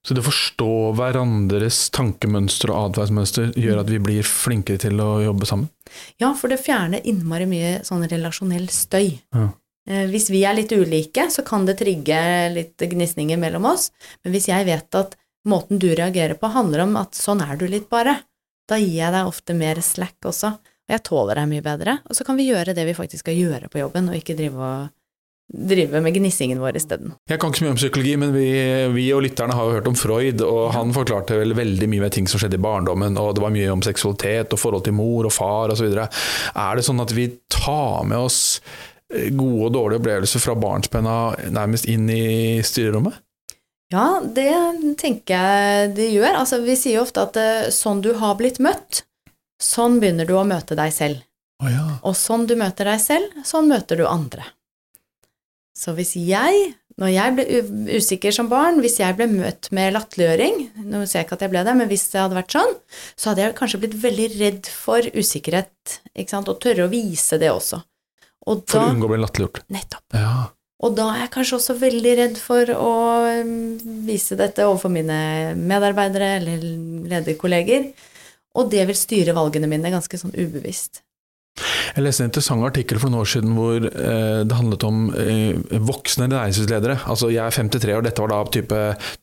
Så 0.04 0.14
det 0.16 0.20
å 0.20 0.28
forstå 0.28 0.70
hverandres 1.00 1.78
tankemønster 1.96 2.74
og 2.74 2.90
atferdsmønster 2.90 3.54
gjør 3.56 3.80
at 3.86 3.92
vi 3.92 4.00
blir 4.04 4.28
flinkere 4.28 4.82
til 4.84 5.00
å 5.00 5.22
jobbe 5.24 5.48
sammen? 5.48 5.70
Ja, 6.20 6.34
for 6.36 6.52
det 6.52 6.60
fjerner 6.60 7.06
innmari 7.08 7.48
mye 7.48 7.78
sånn 7.88 8.04
relasjonell 8.12 8.68
støy. 8.74 9.14
Ja. 9.36 9.46
Eh, 9.88 10.06
Hvis 10.12 10.30
vi 10.32 10.44
er 10.48 10.58
litt 10.60 10.72
ulike, 10.76 11.30
så 11.32 11.44
kan 11.48 11.66
det 11.68 11.78
trigge 11.80 12.20
litt 12.54 12.78
gnisninger 12.80 13.40
mellom 13.40 13.66
oss, 13.72 13.92
men 14.24 14.36
hvis 14.36 14.50
jeg 14.52 14.68
vet 14.68 15.00
at 15.00 15.16
måten 15.48 15.80
du 15.80 15.90
reagerer 15.96 16.36
på 16.40 16.52
handler 16.52 16.86
om 16.86 16.96
at 17.00 17.16
sånn 17.16 17.42
er 17.44 17.56
du 17.60 17.66
litt 17.68 17.90
bare, 17.92 18.18
da 18.68 18.78
gir 18.80 18.96
jeg 18.96 19.12
deg 19.12 19.28
ofte 19.28 19.56
mer 19.56 19.80
slack 19.84 20.20
også, 20.24 20.54
og 20.60 20.92
jeg 20.92 21.04
tåler 21.08 21.40
deg 21.40 21.50
mye 21.52 21.64
bedre, 21.64 21.98
og 22.08 22.16
så 22.16 22.28
kan 22.28 22.40
vi 22.40 22.50
gjøre 22.50 22.76
det 22.76 22.86
vi 22.88 22.96
faktisk 22.96 23.24
skal 23.26 23.40
gjøre 23.40 23.72
på 23.72 23.80
jobben, 23.80 24.08
og 24.12 24.20
ikke 24.20 24.36
drive, 24.40 24.56
og, 24.60 24.92
drive 25.54 26.02
med 26.02 26.14
gnissingen 26.16 26.62
vår 26.62 26.78
isteden. 26.80 27.14
Jeg 27.30 27.40
kan 27.40 27.52
ikke 27.52 27.62
så 27.62 27.66
mye 27.66 27.74
om 27.76 27.80
psykologi, 27.80 28.14
men 28.18 28.32
vi, 28.34 28.48
vi 28.96 29.08
og 29.14 29.22
lytterne 29.26 29.56
har 29.58 29.68
jo 29.68 29.76
hørt 29.76 29.90
om 29.90 29.98
Freud, 29.98 30.42
og 30.46 30.72
han 30.74 30.94
forklarte 30.96 31.38
vel 31.38 31.54
veldig 31.58 31.90
mye 31.92 32.06
med 32.06 32.16
ting 32.16 32.30
som 32.30 32.42
skjedde 32.42 32.58
i 32.58 32.64
barndommen, 32.64 33.20
og 33.22 33.36
det 33.36 33.44
var 33.44 33.54
mye 33.54 33.74
om 33.74 33.84
seksualitet 33.86 34.56
og 34.56 34.62
forhold 34.62 34.88
til 34.88 34.98
mor 34.98 35.30
og 35.30 35.36
far 35.36 35.74
osv. 35.76 35.92
Er 35.94 36.80
det 36.80 36.86
sånn 36.88 37.04
at 37.04 37.14
vi 37.16 37.28
tar 37.54 38.08
med 38.10 38.24
oss 38.24 38.40
eh, 39.14 39.30
gode 39.36 39.70
og 39.70 39.76
dårlige 39.78 40.02
opplevelser 40.02 40.44
fra 40.44 40.58
barnspenna 40.58 41.18
nærmest 41.54 41.90
inn 41.92 42.10
i 42.10 42.64
styrerommet? 42.66 43.20
Ja, 43.94 44.08
det 44.26 44.50
tenker 44.98 45.38
jeg 45.38 45.94
det 46.00 46.10
gjør. 46.16 46.40
Altså, 46.40 46.64
vi 46.66 46.74
sier 46.80 46.98
jo 46.98 47.06
ofte 47.06 47.28
at 47.28 47.38
eh, 47.38 47.70
sånn 47.74 48.02
du 48.02 48.16
har 48.18 48.40
blitt 48.40 48.58
møtt, 48.64 49.04
sånn 49.62 50.00
begynner 50.02 50.26
du 50.26 50.34
å 50.40 50.48
møte 50.48 50.78
deg 50.80 50.90
selv. 50.96 51.22
Oh, 51.62 51.70
ja. 51.70 51.86
Og 52.02 52.18
sånn 52.18 52.48
du 52.50 52.58
møter 52.60 52.90
deg 52.90 53.00
selv, 53.00 53.44
sånn 53.46 53.70
møter 53.70 54.02
du 54.02 54.08
andre. 54.10 54.48
Så 55.74 55.96
hvis 55.98 56.14
jeg, 56.20 56.74
når 57.02 57.10
jeg 57.10 57.36
ble 57.38 57.62
usikker 57.98 58.36
som 58.36 58.50
barn, 58.52 58.78
hvis 58.84 59.00
jeg 59.02 59.18
ble 59.18 59.26
møtt 59.32 59.72
med 59.74 59.96
latterliggjøring 59.96 60.60
Nå 60.86 61.02
ser 61.10 61.24
jeg 61.24 61.26
ikke 61.26 61.38
at 61.40 61.46
jeg 61.48 61.54
ble 61.56 61.64
det, 61.66 61.74
men 61.80 61.90
hvis 61.90 62.06
det 62.12 62.22
hadde 62.22 62.38
vært 62.38 62.54
sånn, 62.54 62.76
så 63.18 63.32
hadde 63.32 63.48
jeg 63.48 63.56
kanskje 63.58 63.80
blitt 63.82 63.96
veldig 64.04 64.28
redd 64.36 64.70
for 64.70 65.08
usikkerhet, 65.18 65.98
ikke 66.14 66.36
sant, 66.36 66.52
og 66.52 66.62
tørre 66.62 66.86
å 66.86 66.92
vise 66.94 67.42
det 67.42 67.50
også. 67.50 67.82
Og 68.52 68.66
For 68.70 68.84
å 68.84 68.92
unngå 68.94 69.08
å 69.08 69.14
bli 69.14 69.24
latterliggjort. 69.24 69.64
Nettopp. 69.74 70.06
Ja. 70.20 70.36
Og 70.84 70.98
da 70.98 71.08
er 71.14 71.22
jeg 71.24 71.34
kanskje 71.38 71.58
også 71.60 71.78
veldig 71.80 72.14
redd 72.20 72.40
for 72.44 72.70
å 72.76 72.94
um, 73.40 73.54
vise 74.04 74.36
dette 74.40 74.66
overfor 74.68 74.92
mine 74.92 75.18
medarbeidere 75.56 76.34
eller 76.42 76.66
lederkolleger. 77.14 77.88
Og 78.60 78.70
det 78.74 78.84
vil 78.90 79.00
styre 79.00 79.36
valgene 79.38 79.70
mine 79.72 79.94
ganske 79.94 80.20
sånn 80.20 80.36
ubevisst. 80.36 81.02
Jeg 81.94 82.02
leste 82.02 82.24
en 82.24 82.32
interessant 82.32 82.66
artikkel 82.66 82.98
for 82.98 83.14
noen 83.14 83.22
år 83.22 83.30
siden 83.30 83.54
hvor 83.54 83.86
eh, 83.86 84.40
det 84.50 84.58
handlet 84.58 84.86
om 84.88 85.04
eh, 85.14 85.60
voksne 85.86 86.26
næringslivsledere. 86.32 86.98
Altså 87.12 87.30
jeg 87.30 87.46
er 87.46 87.54
53 87.54 87.98
år, 87.98 88.06
dette 88.08 88.24
var 88.24 88.34
da 88.34 88.40
type 88.56 88.80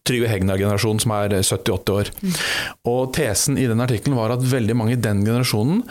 Trygve 0.07 0.31
Hegnar-generasjonen 0.31 1.03
som 1.03 1.15
er 1.17 1.35
70-80 1.41 1.95
år. 1.97 2.13
Og 2.93 3.11
tesen 3.17 3.59
i 3.59 3.67
den 3.71 3.83
artikkelen 3.83 4.19
var 4.19 4.37
at 4.37 4.47
veldig 4.47 4.79
mange 4.79 4.95
i 4.95 5.03
den 5.03 5.25
generasjonen 5.27 5.83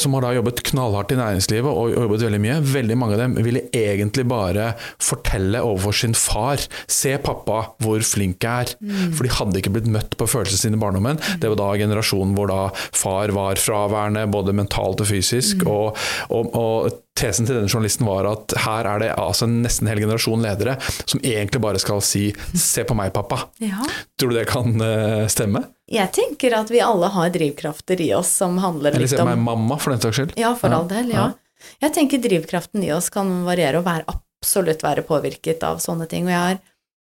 som 0.00 0.14
har 0.16 0.24
da 0.24 0.32
jobbet 0.36 0.62
knallhardt 0.70 1.12
i 1.12 1.18
næringslivet 1.18 1.68
og 1.68 1.92
jobbet 1.92 2.24
veldig 2.24 2.40
mye, 2.40 2.58
veldig 2.72 2.96
mange 3.00 3.16
av 3.16 3.22
dem 3.24 3.36
ville 3.44 3.66
egentlig 3.76 4.24
bare 4.30 4.70
fortelle 5.02 5.60
overfor 5.64 5.98
sin 6.04 6.16
far 6.16 6.62
Se 6.90 7.14
pappa 7.22 7.60
hvor 7.82 8.02
flink 8.06 8.44
jeg 8.44 8.64
er. 8.64 8.72
For 9.14 9.26
de 9.26 9.32
hadde 9.34 9.60
ikke 9.60 9.72
blitt 9.74 9.90
møtt 9.90 10.16
på 10.18 10.28
følelsene 10.30 10.60
sine 10.60 10.78
i 10.78 10.82
barndommen. 10.82 11.20
Det 11.40 11.50
var 11.50 11.60
da 11.60 11.68
generasjonen 11.80 12.34
hvor 12.36 12.50
da 12.50 12.60
far 12.74 13.32
var 13.34 13.60
fraværende 13.60 14.26
både 14.32 14.54
mentalt 14.56 15.02
og 15.04 15.10
fysisk. 15.10 15.64
Og, 15.68 15.98
og, 16.32 16.50
og 16.54 17.00
tesen 17.18 17.46
til 17.46 17.58
denne 17.58 17.70
journalisten 17.70 18.08
var 18.08 18.28
at 18.30 18.56
her 18.64 18.88
er 18.90 19.04
det 19.04 19.12
altså 19.14 19.48
nesten 19.50 19.88
hele 19.90 20.02
hel 20.02 20.08
generasjon 20.08 20.44
ledere 20.44 20.78
som 21.04 21.22
egentlig 21.22 21.62
bare 21.62 21.82
skal 21.82 22.02
si 22.02 22.32
'se 22.54 22.84
på 22.84 22.96
meg, 22.98 23.12
pappa'. 23.12 23.46
Ja. 23.60 23.84
Tror 24.18 24.30
du 24.30 24.36
det 24.38 24.48
kan 24.48 24.80
eh, 24.80 25.26
stemme? 25.28 25.64
Jeg 25.94 26.10
tenker 26.16 26.56
at 26.58 26.70
vi 26.72 26.82
alle 26.82 27.08
har 27.14 27.32
drivkrafter 27.34 28.00
i 28.02 28.10
oss 28.16 28.32
som 28.42 28.58
handler 28.62 28.92
Eller 28.92 29.06
litt 29.06 29.14
se 29.14 29.20
på 29.20 29.24
om 29.26 29.30
meg, 29.32 29.42
mamma, 29.46 29.78
for 29.80 29.94
den 29.94 30.02
saks 30.02 30.18
skyld. 30.18 30.36
Ja, 30.40 30.54
for 30.58 30.72
Ja, 30.72 30.82
all 30.82 30.90
del, 30.90 31.14
ja. 31.14 31.30
ja. 31.30 31.74
Jeg 31.84 31.94
tenker 31.96 32.20
drivkraften 32.20 32.82
i 32.84 32.92
oss 32.92 33.10
kan 33.12 33.30
variere 33.46 33.80
og 33.80 33.86
være 33.86 34.06
absolutt 34.10 34.84
være 34.84 35.04
påvirket 35.06 35.62
av 35.64 35.80
sånne 35.82 36.08
ting. 36.10 36.26
Og 36.28 36.34
jeg 36.34 36.42
har, 36.42 36.58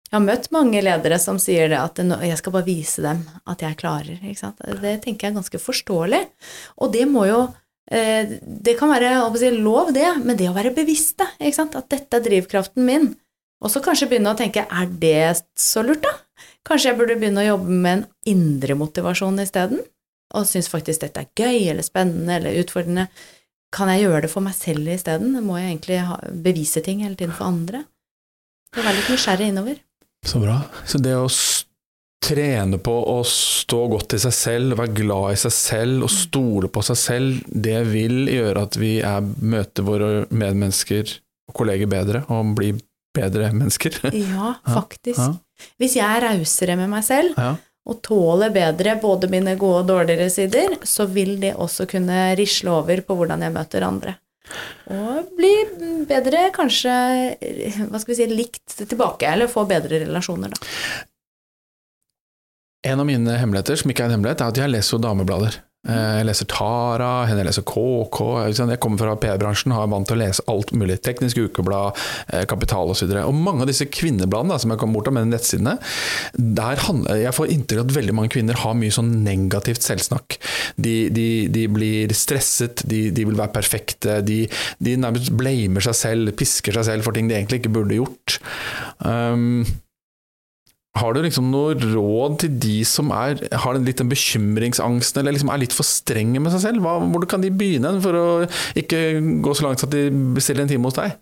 jeg 0.09 0.15
har 0.17 0.25
møtt 0.25 0.51
mange 0.53 0.83
ledere 0.83 1.17
som 1.21 1.39
sier 1.41 1.71
det 1.71 1.79
at 1.79 2.01
jeg 2.27 2.37
skal 2.41 2.55
bare 2.57 2.67
vise 2.67 3.05
dem 3.05 3.23
at 3.49 3.63
jeg 3.65 3.79
klarer. 3.79 4.19
Ikke 4.19 4.43
sant? 4.43 4.61
Det 4.61 4.99
tenker 5.05 5.27
jeg 5.27 5.33
er 5.33 5.39
ganske 5.39 5.63
forståelig. 5.63 6.21
Og 6.83 6.93
det 6.93 7.07
må 7.09 7.25
jo 7.29 7.41
eh, 7.89 8.37
Det 8.41 8.77
kan 8.79 8.91
være 8.93 9.15
å 9.23 9.31
si, 9.39 9.49
lov, 9.55 9.93
det, 9.95 10.07
men 10.21 10.37
det 10.37 10.51
å 10.51 10.57
være 10.57 10.75
bevisst 10.77 11.23
det. 11.23 11.31
At 11.41 11.89
dette 11.89 12.19
er 12.19 12.27
drivkraften 12.27 12.85
min. 12.85 13.13
Og 13.61 13.69
så 13.69 13.81
kanskje 13.83 14.09
begynne 14.09 14.33
å 14.33 14.37
tenke 14.37 14.65
er 14.65 14.93
det 15.01 15.43
så 15.57 15.83
lurt, 15.85 16.01
da? 16.05 16.15
Kanskje 16.67 16.91
jeg 16.91 16.99
burde 16.99 17.17
begynne 17.19 17.43
å 17.43 17.49
jobbe 17.53 17.73
med 17.73 17.93
en 17.93 18.05
indre 18.29 18.77
motivasjon 18.77 19.41
isteden? 19.43 19.81
Og 20.37 20.47
synes 20.47 20.69
faktisk 20.71 21.03
dette 21.03 21.25
er 21.25 21.31
gøy 21.35 21.71
eller 21.73 21.85
spennende 21.85 22.37
eller 22.37 22.59
utfordrende. 22.61 23.07
Kan 23.71 23.89
jeg 23.91 24.05
gjøre 24.05 24.25
det 24.25 24.31
for 24.31 24.45
meg 24.45 24.55
selv 24.55 24.87
isteden? 24.91 25.33
Må 25.43 25.57
jeg 25.59 25.71
egentlig 25.71 25.99
bevise 26.43 26.83
ting 26.85 27.03
hele 27.03 27.17
tiden 27.19 27.35
for 27.35 27.49
andre? 27.49 27.85
Det 28.71 28.83
er 28.83 28.95
litt 28.95 29.11
nysgjerrig 29.11 29.49
innover. 29.51 29.81
Så 30.27 30.39
bra. 30.39 30.61
Så 30.87 31.01
det 31.01 31.17
å 31.17 31.27
trene 32.21 32.77
på 32.83 32.93
å 33.09 33.17
stå 33.27 33.79
godt 33.91 34.15
i 34.15 34.21
seg 34.21 34.35
selv, 34.35 34.77
være 34.79 34.93
glad 35.01 35.33
i 35.33 35.41
seg 35.41 35.55
selv 35.55 36.05
og 36.05 36.13
stole 36.13 36.69
på 36.71 36.83
seg 36.85 36.99
selv, 36.99 37.41
det 37.47 37.79
vil 37.89 38.29
gjøre 38.31 38.67
at 38.67 38.77
vi 38.79 38.93
er, 39.01 39.25
møter 39.25 39.87
våre 39.87 40.11
medmennesker 40.29 41.17
og 41.49 41.57
kolleger 41.57 41.89
bedre 41.91 42.23
og 42.29 42.53
blir 42.59 42.77
bedre 43.15 43.51
mennesker. 43.53 43.97
Ja, 44.15 44.53
faktisk. 44.67 45.19
Ja. 45.19 45.33
Hvis 45.81 45.95
jeg 45.99 46.07
er 46.07 46.25
rausere 46.29 46.77
med 46.79 46.89
meg 46.89 47.03
selv 47.05 47.37
Ja. 47.37 47.51
og 47.85 48.01
tåler 48.05 48.49
bedre 48.53 48.95
både 49.01 49.29
mine 49.29 49.55
gode 49.59 49.83
og 49.83 49.87
dårligere 49.91 50.29
sider, 50.33 50.77
så 50.87 51.05
vil 51.09 51.35
det 51.41 51.53
også 51.55 51.87
kunne 51.89 52.31
risle 52.39 52.71
over 52.71 53.01
på 53.05 53.15
hvordan 53.19 53.41
jeg 53.45 53.53
møter 53.55 53.85
andre. 53.85 54.15
Og 54.91 55.29
bli 55.37 55.51
bedre, 56.09 56.47
kanskje, 56.51 56.91
hva 57.87 58.01
skal 58.01 58.11
vi 58.11 58.17
si, 58.17 58.25
likt 58.31 58.73
tilbake, 58.89 59.29
eller 59.29 59.47
få 59.51 59.63
bedre 59.69 60.01
relasjoner, 60.03 60.51
da. 60.51 60.71
En 62.91 62.99
av 62.99 63.05
mine 63.05 63.35
hemmeligheter, 63.37 63.77
som 63.77 63.91
ikke 63.93 64.01
er 64.03 64.09
en 64.09 64.15
hemmelighet, 64.17 64.41
er 64.41 64.49
at 64.55 64.57
jeg 64.63 64.71
leser 64.73 64.97
jo 64.97 65.01
dameblader. 65.03 65.59
Eh, 65.89 66.17
Jeg 66.21 66.27
leser 66.27 66.45
Tara, 66.45 67.25
jeg 67.25 67.45
leser 67.47 67.65
KK. 67.65 68.19
Jeg 68.69 68.79
kommer 68.83 69.01
fra 69.01 69.15
PR-bransjen, 69.17 69.73
har 69.73 69.89
vant 69.89 70.05
til 70.07 70.19
å 70.19 70.21
lese 70.21 70.45
alt 70.51 70.73
mulig. 70.77 70.99
Teknisk 71.01 71.39
Ukeblad, 71.41 71.97
eh, 72.29 72.45
Kapital 72.45 72.93
osv. 72.93 73.07
Og, 73.07 73.15
så 73.15 73.25
og 73.25 73.33
mange 73.33 73.65
av 73.65 73.71
disse 73.71 73.87
kvinnebladene 73.89 74.59
som 74.61 74.69
jeg 74.69 74.81
kommer 74.81 74.99
bort 74.99 75.09
av 75.09 75.17
med 75.17 75.31
nettsidene, 75.31 75.77
der 76.37 76.83
handler, 76.85 77.17
jeg 77.23 77.33
får 77.33 77.53
inntrykk 77.55 77.81
av 77.81 77.89
at 77.89 77.97
veldig 77.97 78.17
mange 78.17 78.33
kvinner 78.35 78.61
har 78.61 78.77
mye 78.77 78.93
sånn 78.93 79.23
negativt 79.25 79.81
selvsnakk. 79.81 80.37
De, 80.77 81.09
de, 81.09 81.27
de 81.49 81.67
blir 81.67 82.13
stresset, 82.13 82.85
de, 82.85 83.09
de 83.09 83.25
vil 83.25 83.39
være 83.39 83.55
perfekte, 83.57 84.21
de 84.21 84.45
nærmest 85.01 85.33
blamer 85.33 85.81
seg 85.81 85.97
selv, 85.97 86.35
pisker 86.37 86.77
seg 86.77 86.91
selv 86.91 87.07
for 87.07 87.17
ting 87.17 87.27
de 87.29 87.39
egentlig 87.39 87.63
ikke 87.63 87.73
burde 87.73 87.97
gjort. 87.97 88.37
Um, 89.01 89.65
har 90.99 91.13
du 91.15 91.21
liksom 91.23 91.47
noe 91.53 91.75
råd 91.79 92.33
til 92.43 92.55
de 92.59 92.77
som 92.87 93.13
er, 93.15 93.39
har 93.63 93.77
en 93.77 93.85
litt 93.87 94.01
den 94.01 94.09
bekymringsangsten, 94.11 95.21
eller 95.21 95.37
liksom 95.37 95.51
er 95.53 95.61
litt 95.63 95.75
for 95.75 95.87
strenge 95.87 96.41
med 96.43 96.51
seg 96.51 96.65
selv? 96.65 96.83
Hva, 96.83 96.97
hvor 97.13 97.23
kan 97.31 97.43
de 97.43 97.51
begynne 97.53 97.93
for 98.03 98.17
å 98.19 98.25
ikke 98.77 98.99
gå 99.43 99.53
så 99.55 99.67
langt 99.69 99.85
at 99.87 99.93
de 99.93 100.09
bestiller 100.35 100.65
en 100.65 100.71
time 100.71 100.89
hos 100.89 100.97
deg? 100.99 101.15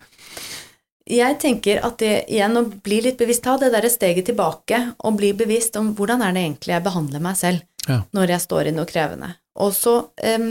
Jeg 1.09 1.37
tenker 1.41 1.79
at 1.85 1.97
det 2.01 2.15
igjen 2.29 2.57
å 2.59 2.67
bli 2.69 2.99
litt 3.05 3.17
bevisst, 3.17 3.41
ta 3.45 3.55
det 3.61 3.71
der 3.73 3.87
steget 3.89 4.27
tilbake 4.29 4.81
og 5.05 5.17
bli 5.17 5.31
bevisst 5.37 5.77
om 5.79 5.93
hvordan 5.97 6.21
er 6.25 6.35
det 6.35 6.43
egentlig 6.45 6.75
jeg 6.75 6.85
behandler 6.85 7.23
meg 7.23 7.37
selv 7.39 7.65
Ja. 7.89 8.03
når 8.13 8.35
jeg 8.35 8.43
står 8.43 8.67
i 8.69 8.73
noe 8.75 8.85
krevende. 8.85 9.31
Og 9.57 9.73
så 9.73 9.93
um, 10.05 10.49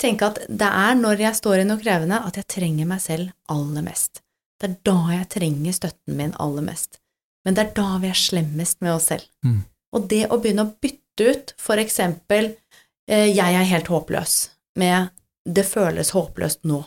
tenke 0.00 0.28
at 0.28 0.40
det 0.48 0.68
er 0.68 0.96
når 0.98 1.22
jeg 1.24 1.38
står 1.38 1.62
i 1.62 1.68
noe 1.68 1.80
krevende 1.80 2.20
at 2.20 2.36
jeg 2.36 2.48
trenger 2.52 2.88
meg 2.90 3.00
selv 3.00 3.30
aller 3.48 3.84
mest. 3.86 4.20
Det 4.60 4.68
er 4.68 4.76
da 4.84 4.98
jeg 5.14 5.28
trenger 5.36 5.76
støtten 5.76 6.16
min 6.18 6.34
aller 6.42 6.66
mest. 6.66 6.98
Men 7.48 7.56
det 7.56 7.62
er 7.62 7.76
da 7.78 7.96
vi 8.02 8.10
er 8.12 8.18
slemmest 8.20 8.82
med 8.84 8.92
oss 8.92 9.06
selv. 9.08 9.24
Mm. 9.40 9.62
Og 9.96 10.08
det 10.10 10.26
å 10.28 10.36
begynne 10.36 10.66
å 10.66 10.74
bytte 10.84 11.30
ut 11.32 11.54
for 11.56 11.80
eksempel 11.80 12.50
eh, 13.08 13.32
'jeg 13.32 13.54
er 13.56 13.70
helt 13.72 13.88
håpløs' 13.88 14.50
med 14.76 15.08
'det 15.48 15.64
føles 15.64 16.12
håpløst 16.12 16.68
nå'. 16.68 16.84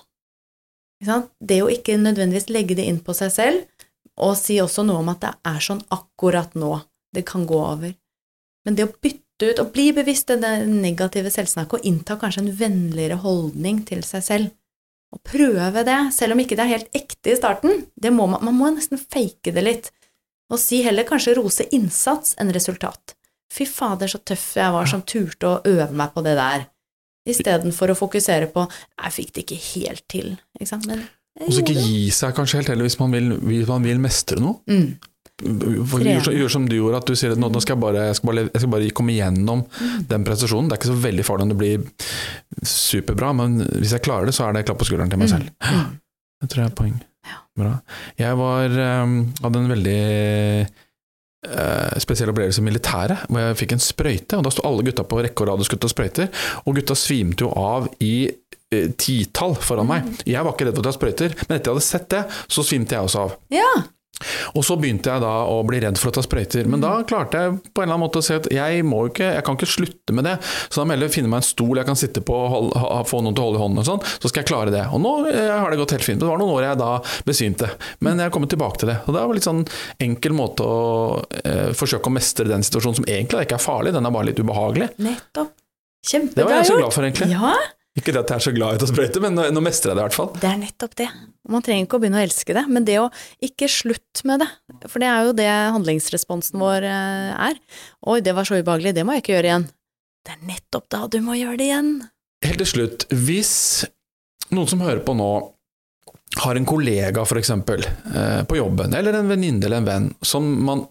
Det 1.41 1.57
å 1.63 1.71
ikke 1.73 1.97
nødvendigvis 1.97 2.51
legge 2.53 2.77
det 2.77 2.85
inn 2.85 2.99
på 3.01 3.15
seg 3.17 3.31
selv, 3.33 3.87
og 4.21 4.37
si 4.37 4.59
også 4.61 4.85
noe 4.85 5.01
om 5.01 5.09
at 5.09 5.23
det 5.23 5.33
er 5.49 5.59
sånn 5.65 5.81
akkurat 5.89 6.53
nå, 6.53 6.75
det 7.09 7.25
kan 7.25 7.47
gå 7.49 7.57
over. 7.57 7.95
Men 8.65 8.77
det 8.77 8.85
å 8.85 8.93
bytte 8.93 9.49
ut, 9.49 9.59
og 9.63 9.71
bli 9.73 9.87
bevisst 9.97 10.29
det 10.29 10.51
negative 10.67 11.31
selvsnakket, 11.33 11.79
og 11.79 11.87
innta 11.89 12.19
kanskje 12.21 12.43
en 12.43 12.53
vennligere 12.53 13.17
holdning 13.23 13.81
til 13.89 14.03
seg 14.05 14.21
selv, 14.27 14.51
og 15.11 15.23
prøve 15.25 15.81
det, 15.83 16.13
selv 16.13 16.35
om 16.35 16.43
ikke 16.43 16.55
det 16.55 16.67
er 16.67 16.75
helt 16.75 16.93
ekte 16.93 17.33
i 17.33 17.39
starten, 17.39 17.87
det 17.97 18.13
må 18.13 18.29
man, 18.29 18.45
man 18.45 18.55
må 18.55 18.69
nesten 18.75 19.01
fake 19.01 19.55
det 19.57 19.65
litt, 19.65 19.89
og 20.51 20.59
si 20.59 20.81
heller 20.85 21.07
kanskje 21.07 21.37
rose 21.39 21.65
innsats 21.71 22.35
enn 22.41 22.51
resultat. 22.53 23.15
Fy 23.51 23.65
fader, 23.67 24.07
så 24.11 24.19
tøff 24.23 24.53
jeg 24.59 24.71
var 24.75 24.87
som 24.87 25.01
turte 25.07 25.47
å 25.47 25.61
øve 25.67 25.89
meg 25.95 26.13
på 26.15 26.23
det 26.23 26.35
der, 26.39 26.67
istedenfor 27.27 27.91
å 27.93 27.97
fokusere 27.97 28.47
på 28.51 28.67
'jeg 28.67 29.11
fikk 29.13 29.33
det 29.33 29.45
ikke 29.45 29.61
helt 29.75 30.03
til', 30.09 30.37
ikke 30.59 30.67
sant, 30.67 30.87
men 30.87 31.07
Og 31.39 31.53
så 31.53 31.61
ikke 31.63 31.79
gi 31.79 32.09
seg 32.11 32.35
kanskje 32.35 32.57
helt 32.59 32.67
heller 32.67 32.83
hvis 32.83 32.99
man 32.99 33.11
vil, 33.11 33.29
hvis 33.39 33.67
man 33.67 33.83
vil 33.83 33.99
mestre 33.99 34.39
noe. 34.39 34.59
Mm. 34.67 34.97
Gjør, 35.41 36.33
gjør 36.37 36.51
som 36.51 36.67
du 36.67 36.75
gjorde, 36.75 36.97
at 36.97 37.05
du 37.07 37.15
sier 37.15 37.31
at 37.31 37.37
nå, 37.39 37.49
nå 37.49 37.61
skal 37.61 37.75
jeg 37.75 37.81
bare, 37.81 38.01
jeg 38.11 38.15
skal 38.15 38.27
bare, 38.29 38.49
jeg 38.53 38.61
skal 38.61 38.69
bare 38.69 38.89
komme 38.91 39.11
igjennom 39.15 39.63
Mm. 39.79 40.07
den 40.07 40.23
prestasjonen. 40.23 40.69
Det 40.69 40.73
er 40.75 40.81
ikke 40.81 40.93
så 40.93 41.01
veldig 41.01 41.25
farlig 41.25 41.41
om 41.41 41.49
det 41.49 41.57
blir 41.57 41.85
superbra, 42.63 43.33
men 43.35 43.59
hvis 43.79 43.91
jeg 43.95 44.03
klarer 44.03 44.25
det, 44.29 44.35
så 44.35 44.47
er 44.47 44.53
det 44.53 44.65
klapp 44.67 44.77
på 44.81 44.85
skulderen 44.85 45.09
til 45.09 45.19
meg 45.19 45.29
selv. 45.29 45.49
Mm. 45.61 45.97
Det 46.41 46.49
tror 46.49 46.63
jeg 46.63 46.71
er 46.71 46.75
poeng. 46.75 47.01
Bra. 47.61 47.73
Jeg 48.19 48.37
var, 48.39 48.79
ehm, 48.85 49.19
hadde 49.43 49.65
en 49.65 49.75
veldig 49.75 49.99
Uh, 51.41 51.95
spesiell 51.97 52.29
opplevelse 52.29 52.61
i 52.61 52.65
militæret, 52.67 53.23
hvor 53.25 53.41
jeg 53.41 53.55
fikk 53.57 53.71
en 53.73 53.81
sprøyte. 53.81 54.37
og 54.37 54.43
Da 54.45 54.51
sto 54.53 54.61
alle 54.67 54.83
gutta 54.85 55.01
på 55.09 55.23
rekke 55.25 55.41
og 55.41 55.47
rad 55.49 55.63
og 55.63 55.65
skulle 55.65 55.81
ta 55.81 55.89
sprøyter, 55.89 56.27
og 56.69 56.75
gutta 56.77 56.93
svimte 56.93 57.47
jo 57.47 57.49
av 57.57 57.87
i 57.97 58.29
uh, 58.29 58.91
titall 58.93 59.55
foran 59.57 59.89
meg. 59.89 60.11
Jeg 60.29 60.45
var 60.45 60.53
ikke 60.53 60.67
redd 60.67 60.77
for 60.77 60.83
å 60.83 60.85
ta 60.85 60.93
sprøyter, 60.93 61.33
men 61.47 61.55
etter 61.57 61.71
jeg 61.71 61.79
hadde 61.79 61.87
sett 61.87 62.05
det, 62.13 62.21
så 62.45 62.61
svimte 62.61 62.93
jeg 62.93 63.09
også 63.09 63.23
av. 63.23 63.33
Ja, 63.57 63.71
Og 64.53 64.65
så 64.65 64.75
begynte 64.77 65.09
jeg 65.09 65.23
da 65.23 65.31
å 65.49 65.61
bli 65.65 65.79
redd 65.81 65.97
for 65.97 66.11
å 66.11 66.15
ta 66.15 66.21
sprøyter, 66.25 66.67
men 66.69 66.83
da 66.83 66.91
klarte 67.07 67.39
jeg 67.39 67.53
på 67.71 67.81
en 67.81 67.87
eller 67.87 67.95
annen 67.95 68.03
måte 68.03 68.21
å 68.21 68.25
se 68.25 68.37
at 68.37 68.49
jeg 68.53 68.83
må 68.85 69.05
ikke, 69.09 69.31
jeg 69.37 69.45
kan 69.47 69.57
ikke 69.57 69.69
slutte 69.69 70.15
med 70.15 70.27
det. 70.27 70.35
Så 70.69 70.81
da 70.81 70.85
må 70.85 70.93
jeg 70.93 70.99
heller 70.99 71.13
finne 71.15 71.31
meg 71.31 71.41
en 71.41 71.47
stol 71.47 71.81
jeg 71.81 71.87
kan 71.89 71.97
sitte 71.99 72.23
på 72.25 72.35
og 72.35 72.69
ha, 72.77 72.99
få 73.07 73.23
noen 73.25 73.37
til 73.37 73.43
å 73.43 73.47
holde 73.49 73.61
i 73.61 73.63
hånden 73.63 73.81
og 73.81 73.87
sånn, 73.87 74.03
så 74.21 74.29
skal 74.31 74.43
jeg 74.43 74.51
klare 74.51 74.75
det. 74.75 74.83
Og 74.93 75.01
nå 75.01 75.13
eh, 75.31 75.49
har 75.55 75.73
det 75.73 75.79
gått 75.81 75.95
helt 75.97 76.05
fint. 76.05 76.21
Det 76.21 76.29
var 76.29 76.41
noen 76.41 76.53
år 76.57 76.67
jeg 76.69 76.81
da 76.83 76.91
besvimte, 77.27 77.71
men 78.05 78.21
jeg 78.21 78.29
har 78.29 78.35
kommet 78.35 78.53
tilbake 78.53 78.83
til 78.83 78.91
det. 78.93 78.99
Og 79.07 79.15
det 79.17 79.25
var 79.25 79.39
litt 79.39 79.47
sånn 79.49 79.63
enkel 80.05 80.37
måte 80.37 80.67
å 80.67 80.79
eh, 81.41 81.71
forsøke 81.77 82.11
å 82.11 82.15
mestre 82.19 82.49
den 82.51 82.65
situasjonen 82.67 83.01
som 83.01 83.09
egentlig 83.09 83.47
ikke 83.47 83.57
er 83.57 83.65
farlig, 83.65 83.95
den 83.97 84.05
er 84.05 84.13
bare 84.13 84.29
litt 84.29 84.41
ubehagelig. 84.43 84.91
nettopp. 85.01 85.55
Det 86.11 86.43
var 86.43 86.55
jeg 86.59 86.65
så 86.71 86.77
glad 86.79 86.93
for, 86.95 87.05
egentlig. 87.05 87.29
Ja, 87.29 87.53
Ikke 87.99 88.13
det 88.15 88.21
at 88.21 88.31
jeg 88.31 88.39
er 88.39 88.43
så 88.45 88.53
glad 88.55 88.77
i 88.77 88.85
å 88.85 88.87
sprøyte, 88.87 89.19
men 89.19 89.35
nå, 89.35 89.49
nå 89.51 89.61
mestrer 89.65 89.91
jeg 89.91 89.97
det 89.97 90.03
i 90.03 90.07
hvert 90.07 90.15
fall. 90.15 90.29
det 90.39 90.47
er 90.47 90.59
nettopp 90.61 90.93
det. 91.01 91.09
Man 91.51 91.63
trenger 91.65 91.87
ikke 91.87 91.97
å 91.97 92.03
begynne 92.03 92.21
å 92.21 92.23
elske 92.23 92.55
det, 92.55 92.63
men 92.71 92.87
det 92.87 92.95
å 93.01 93.09
ikke 93.43 93.67
slutte 93.71 94.23
med 94.29 94.45
det, 94.45 94.47
for 94.85 95.03
det 95.03 95.09
er 95.11 95.27
jo 95.27 95.33
det 95.35 95.49
handlingsresponsen 95.75 96.61
vår 96.61 96.87
eh, 96.87 97.49
er. 97.49 97.59
Oi, 98.07 98.21
det 98.23 98.35
var 98.37 98.47
så 98.47 98.61
ubehagelig, 98.61 98.95
det 98.95 99.03
må 99.07 99.17
jeg 99.17 99.25
ikke 99.25 99.35
gjøre 99.35 99.51
igjen. 99.51 99.67
Det 100.21 100.37
er 100.37 100.45
nettopp 100.53 100.87
da 100.93 101.01
du 101.11 101.19
må 101.25 101.35
gjøre 101.35 101.59
det 101.59 101.67
igjen. 101.67 101.91
Helt 102.45 102.63
til 102.63 102.71
slutt, 102.71 103.07
hvis 103.11 103.53
noen 104.55 104.71
som 104.71 104.85
hører 104.85 105.03
på 105.03 105.17
nå, 105.17 105.31
har 106.41 106.55
en 106.55 106.65
kollega 106.67 107.25
for 107.27 107.41
eksempel, 107.41 107.83
eh, 107.83 108.41
på 108.47 108.55
jobben, 108.55 108.95
eller 108.95 109.19
en 109.19 109.27
venninne 109.27 109.67
eller 109.67 109.81
en 109.81 109.89
venn, 109.89 110.11
som 110.23 110.47
man 110.63 110.85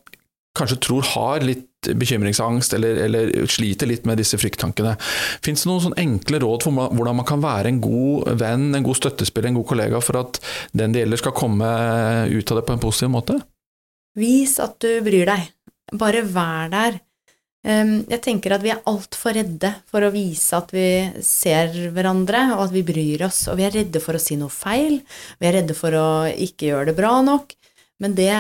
kanskje 0.61 0.79
tror 0.85 1.09
har 1.14 1.44
litt 1.44 1.66
bekymringsangst, 1.96 2.75
eller, 2.77 2.99
eller 3.07 3.31
sliter 3.49 3.88
litt 3.88 4.05
med 4.09 4.20
disse 4.20 4.37
frykttankene. 4.40 4.94
Fins 5.44 5.64
det 5.64 5.70
noen 5.70 5.85
sånn 5.87 6.01
enkle 6.01 6.42
råd 6.42 6.66
for 6.66 6.77
hvordan 6.92 7.20
man 7.23 7.29
kan 7.29 7.42
være 7.44 7.73
en 7.73 7.81
god 7.83 8.35
venn, 8.40 8.68
en 8.77 8.87
god 8.87 9.01
støttespiller, 9.01 9.51
en 9.51 9.61
god 9.62 9.70
kollega, 9.73 10.03
for 10.05 10.20
at 10.20 10.42
den 10.77 10.92
det 10.92 11.07
gjelder 11.07 11.23
skal 11.23 11.37
komme 11.37 11.70
ut 12.29 12.53
av 12.53 12.61
det 12.61 12.66
på 12.68 12.77
en 12.77 12.83
positiv 12.83 13.14
måte? 13.16 13.38
Vis 14.20 14.59
at 14.61 14.77
du 14.83 15.01
bryr 15.07 15.31
deg. 15.31 15.49
Bare 15.96 16.23
vær 16.27 16.68
der. 16.70 17.01
Jeg 17.61 18.20
tenker 18.25 18.55
at 18.57 18.62
vi 18.64 18.70
er 18.73 18.81
altfor 18.88 19.35
redde 19.37 19.68
for 19.90 20.05
å 20.05 20.12
vise 20.14 20.57
at 20.57 20.70
vi 20.73 20.87
ser 21.25 21.75
hverandre, 21.92 22.46
og 22.57 22.66
at 22.68 22.73
vi 22.73 22.85
bryr 22.88 23.27
oss. 23.27 23.42
Og 23.53 23.59
vi 23.61 23.66
er 23.68 23.75
redde 23.77 24.01
for 24.01 24.16
å 24.16 24.23
si 24.23 24.38
noe 24.40 24.53
feil, 24.53 25.01
vi 25.40 25.49
er 25.49 25.61
redde 25.61 25.77
for 25.77 25.96
å 25.96 26.09
ikke 26.31 26.70
gjøre 26.70 26.90
det 26.90 26.96
bra 27.01 27.18
nok. 27.25 27.53
Men 28.01 28.16
det 28.16 28.33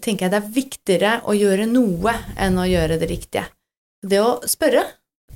tenker 0.00 0.26
jeg 0.26 0.32
det 0.32 0.40
er 0.40 0.52
viktigere 0.54 1.14
å 1.28 1.34
gjøre 1.36 1.66
noe 1.68 2.14
enn 2.40 2.60
å 2.60 2.68
gjøre 2.68 2.98
det 3.00 3.08
riktige. 3.10 3.44
Det 4.02 4.20
å 4.20 4.40
spørre 4.48 4.84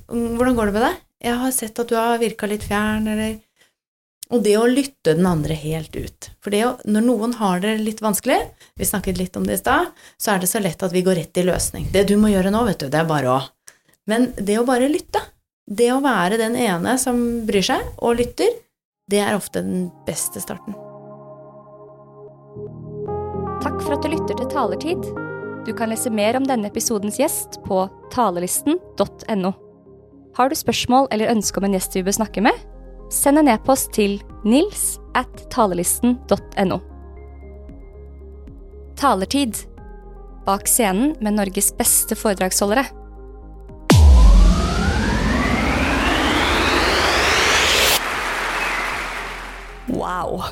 "Mm, 0.09 0.37
'Hvordan 0.37 0.55
går 0.55 0.65
det 0.65 0.73
med 0.73 0.85
deg?' 0.87 1.01
'Jeg 1.23 1.37
har 1.41 1.51
sett 1.51 1.79
at 1.79 1.87
du 1.87 1.95
har 1.95 2.17
virka 2.17 2.47
litt 2.47 2.63
fjern', 2.63 3.07
eller 3.07 3.41
Og 4.29 4.43
det 4.43 4.57
å 4.57 4.67
lytte 4.67 5.15
den 5.15 5.25
andre 5.25 5.53
helt 5.53 5.95
ut. 5.95 6.31
For 6.43 6.51
å, 6.51 6.73
når 6.83 7.01
noen 7.01 7.33
har 7.39 7.61
det 7.61 7.77
litt 7.79 8.01
vanskelig, 8.01 8.51
vi 8.75 8.83
snakket 8.83 9.17
litt 9.17 9.37
om 9.37 9.45
det 9.47 9.53
i 9.53 9.57
stad, 9.57 9.87
så 10.19 10.33
er 10.33 10.39
det 10.39 10.49
så 10.51 10.59
lett 10.59 10.83
at 10.83 10.91
vi 10.91 11.01
går 11.01 11.15
rett 11.15 11.37
i 11.37 11.43
løsning. 11.47 11.87
Det 11.93 12.03
du 12.09 12.17
må 12.17 12.27
gjøre 12.27 12.51
nå, 12.51 12.65
vet 12.65 12.79
du, 12.79 12.89
det 12.89 12.99
er 12.99 13.05
bare 13.05 13.29
å 13.31 13.41
Men 14.05 14.33
det 14.35 14.59
å 14.59 14.65
bare 14.65 14.87
lytte, 14.91 15.19
det 15.67 15.91
å 15.91 16.01
være 16.03 16.37
den 16.37 16.55
ene 16.55 16.97
som 16.97 17.45
bryr 17.47 17.63
seg 17.63 17.83
og 17.99 18.17
lytter, 18.19 18.51
det 19.07 19.19
er 19.19 19.35
ofte 19.35 19.63
den 19.63 19.91
beste 20.05 20.39
starten. 20.39 20.86
Takk 23.67 23.81
for 23.83 23.97
at 23.97 24.05
du 24.05 24.13
lytter 24.13 24.37
til 24.39 24.47
Talertid. 24.47 25.07
Du 25.67 25.73
kan 25.75 25.89
lese 25.91 26.07
mer 26.07 26.37
om 26.39 26.45
denne 26.47 26.69
episodens 26.69 27.17
gjest 27.19 27.57
på 27.65 27.81
talelisten.no. 28.13 29.49
Har 30.37 30.47
du 30.47 30.55
spørsmål 30.55 31.09
eller 31.11 31.33
ønske 31.33 31.59
om 31.59 31.65
en 31.67 31.73
gjest 31.75 31.97
vi 31.97 32.03
bør 32.07 32.15
snakke 32.15 32.43
med? 32.45 32.55
Send 33.11 33.41
en 33.41 33.49
e-post 33.51 33.91
til 33.97 34.21
nils 34.47 34.85
at 35.19 35.43
talelisten.no. 35.51 36.77
Talertid. 38.95 39.59
Bak 40.47 40.71
scenen 40.71 41.17
med 41.19 41.35
Norges 41.35 41.73
beste 41.75 42.15
foredragsholdere. 42.15 42.87
Wow. 49.91 50.47